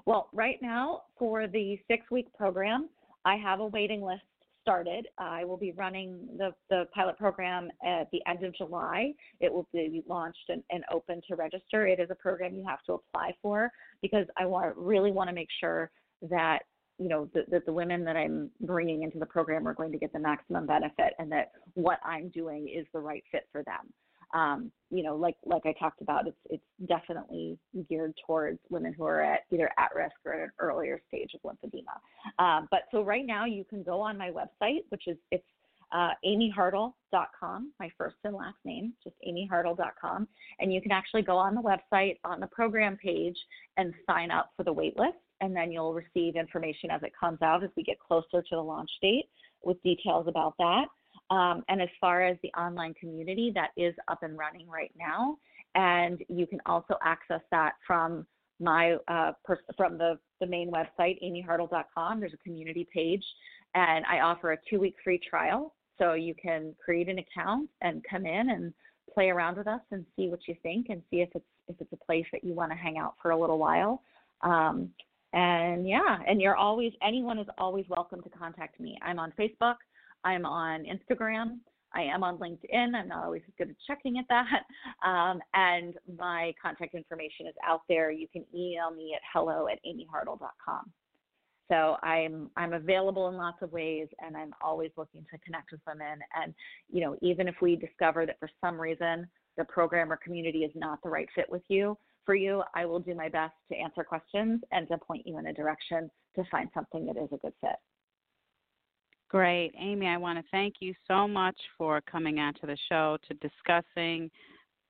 [0.07, 2.89] Well, right now for the six week program,
[3.25, 4.23] I have a waiting list
[4.65, 5.07] started.
[5.19, 9.13] I will be running the, the pilot program at the end of July.
[9.41, 11.87] It will be launched and, and open to register.
[11.87, 15.35] It is a program you have to apply for because I want really want to
[15.35, 15.91] make sure
[16.31, 16.61] that
[16.99, 19.99] you know that the, the women that I'm bringing into the program are going to
[19.99, 23.93] get the maximum benefit and that what I'm doing is the right fit for them.
[24.35, 27.59] Um, you know, like like I talked about, it's it's definitely
[27.89, 31.41] geared towards women who are at either at risk or at an earlier stage of
[31.43, 32.43] lymphedema.
[32.45, 35.45] Um, but so right now, you can go on my website, which is it's
[35.93, 40.27] uh, amyhartl.com, my first and last name, just amyhartl.com.
[40.59, 43.37] And you can actually go on the website on the program page
[43.77, 45.17] and sign up for the wait list.
[45.41, 48.61] And then you'll receive information as it comes out as we get closer to the
[48.61, 49.27] launch date
[49.63, 50.87] with details about that.
[51.31, 55.39] Um, and as far as the online community, that is up and running right now.
[55.75, 58.27] And you can also access that from
[58.61, 59.33] my uh,
[59.77, 62.21] from the, the main website, amyhartl.com.
[62.21, 63.25] There's a community page,
[63.75, 65.75] and I offer a two week free trial.
[65.99, 68.73] So you can create an account and come in and
[69.13, 71.93] play around with us and see what you think and see if it's if it's
[71.93, 74.03] a place that you want to hang out for a little while.
[74.43, 74.91] Um,
[75.33, 78.99] and yeah, and you're always anyone is always welcome to contact me.
[79.03, 79.77] I'm on Facebook.
[80.25, 81.59] I'm on Instagram.
[81.95, 82.95] I am on LinkedIn.
[82.95, 84.63] I'm not always good at checking at that.
[85.05, 88.11] Um, and my contact information is out there.
[88.11, 90.91] You can email me at hello at amyhartl.com.
[91.69, 95.81] So I'm I'm available in lots of ways, and I'm always looking to connect with
[95.87, 96.21] women.
[96.41, 96.55] And
[96.91, 100.73] you know, even if we discover that for some reason the program or community is
[100.75, 104.05] not the right fit with you, for you, I will do my best to answer
[104.05, 107.53] questions and to point you in a direction to find something that is a good
[107.61, 107.77] fit.
[109.29, 109.73] Great.
[109.79, 114.31] Amy, I want to thank you so much for coming onto the show to discussing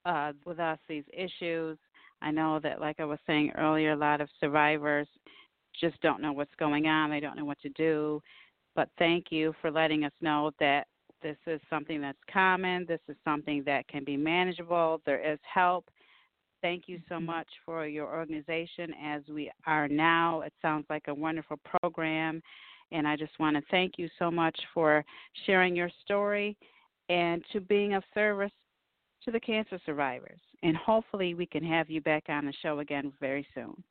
[0.05, 1.79] uh, with us these issues.
[2.21, 5.09] I know that, like I was saying earlier, a lot of survivors
[5.81, 8.21] just don't know what's going on, they don't know what to do.
[8.75, 10.87] But thank you for letting us know that
[11.23, 15.89] this is something that's common, this is something that can be manageable, there is help.
[16.61, 20.41] Thank you so much for your organization as we are now.
[20.43, 22.43] It sounds like a wonderful program
[22.95, 25.05] and I just want to thank you so much for
[25.47, 26.57] sharing your story
[27.09, 28.53] and to being of service
[29.25, 30.41] to the cancer survivors.
[30.63, 33.83] And hopefully, we can have you back on the show again very soon.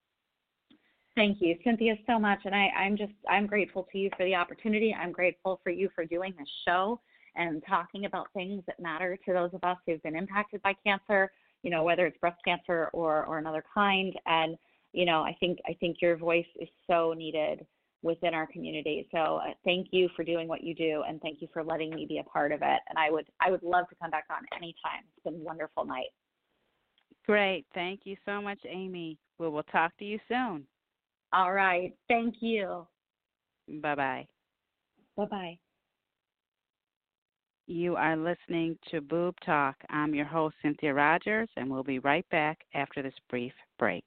[1.15, 2.39] Thank you, Cynthia, so much.
[2.45, 4.95] And I, I'm just, I'm grateful to you for the opportunity.
[4.99, 6.99] I'm grateful for you for doing this show
[7.35, 11.31] and talking about things that matter to those of us who've been impacted by cancer,
[11.61, 14.13] you know, whether it's breast cancer or, or another kind.
[14.25, 14.57] And,
[14.93, 17.65] you know, I think, I think your voice is so needed
[18.03, 19.07] within our community.
[19.11, 22.05] So uh, thank you for doing what you do, and thank you for letting me
[22.05, 22.79] be a part of it.
[22.89, 25.03] And I would I would love to come back on anytime.
[25.15, 26.11] It's been a wonderful night.
[27.25, 29.17] Great, thank you so much, Amy.
[29.39, 30.67] We will talk to you soon.
[31.31, 32.85] All right, thank you.
[33.81, 34.27] Bye bye.
[35.15, 35.57] Bye bye.
[37.65, 39.77] You are listening to Boob Talk.
[39.89, 44.03] I'm your host, Cynthia Rogers, and we'll be right back after this brief break.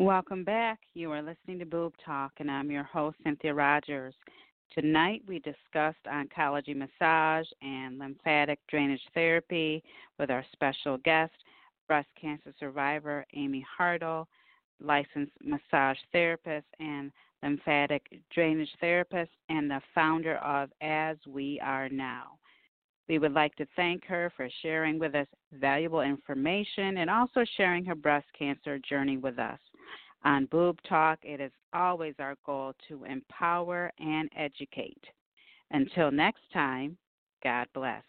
[0.00, 0.78] Welcome back.
[0.94, 4.14] You are listening to Boob Talk, and I'm your host, Cynthia Rogers.
[4.72, 9.84] Tonight, we discussed oncology massage and lymphatic drainage therapy
[10.18, 11.34] with our special guest,
[11.86, 14.24] breast cancer survivor Amy Hartl,
[14.82, 22.38] licensed massage therapist and lymphatic drainage therapist, and the founder of As We Are Now.
[23.06, 27.84] We would like to thank her for sharing with us valuable information and also sharing
[27.84, 29.58] her breast cancer journey with us.
[30.24, 35.02] On Boob Talk, it is always our goal to empower and educate.
[35.70, 36.96] Until next time,
[37.42, 38.02] God bless.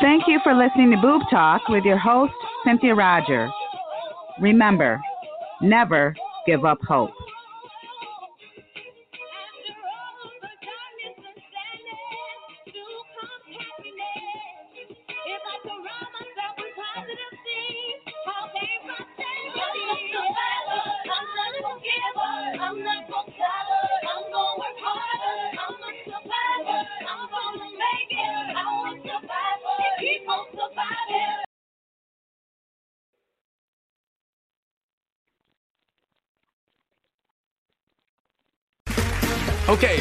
[0.00, 2.32] Thank you for listening to Boob Talk with your host,
[2.64, 3.50] Cynthia Rogers.
[4.40, 5.00] Remember,
[5.60, 6.14] never
[6.46, 7.10] give up hope.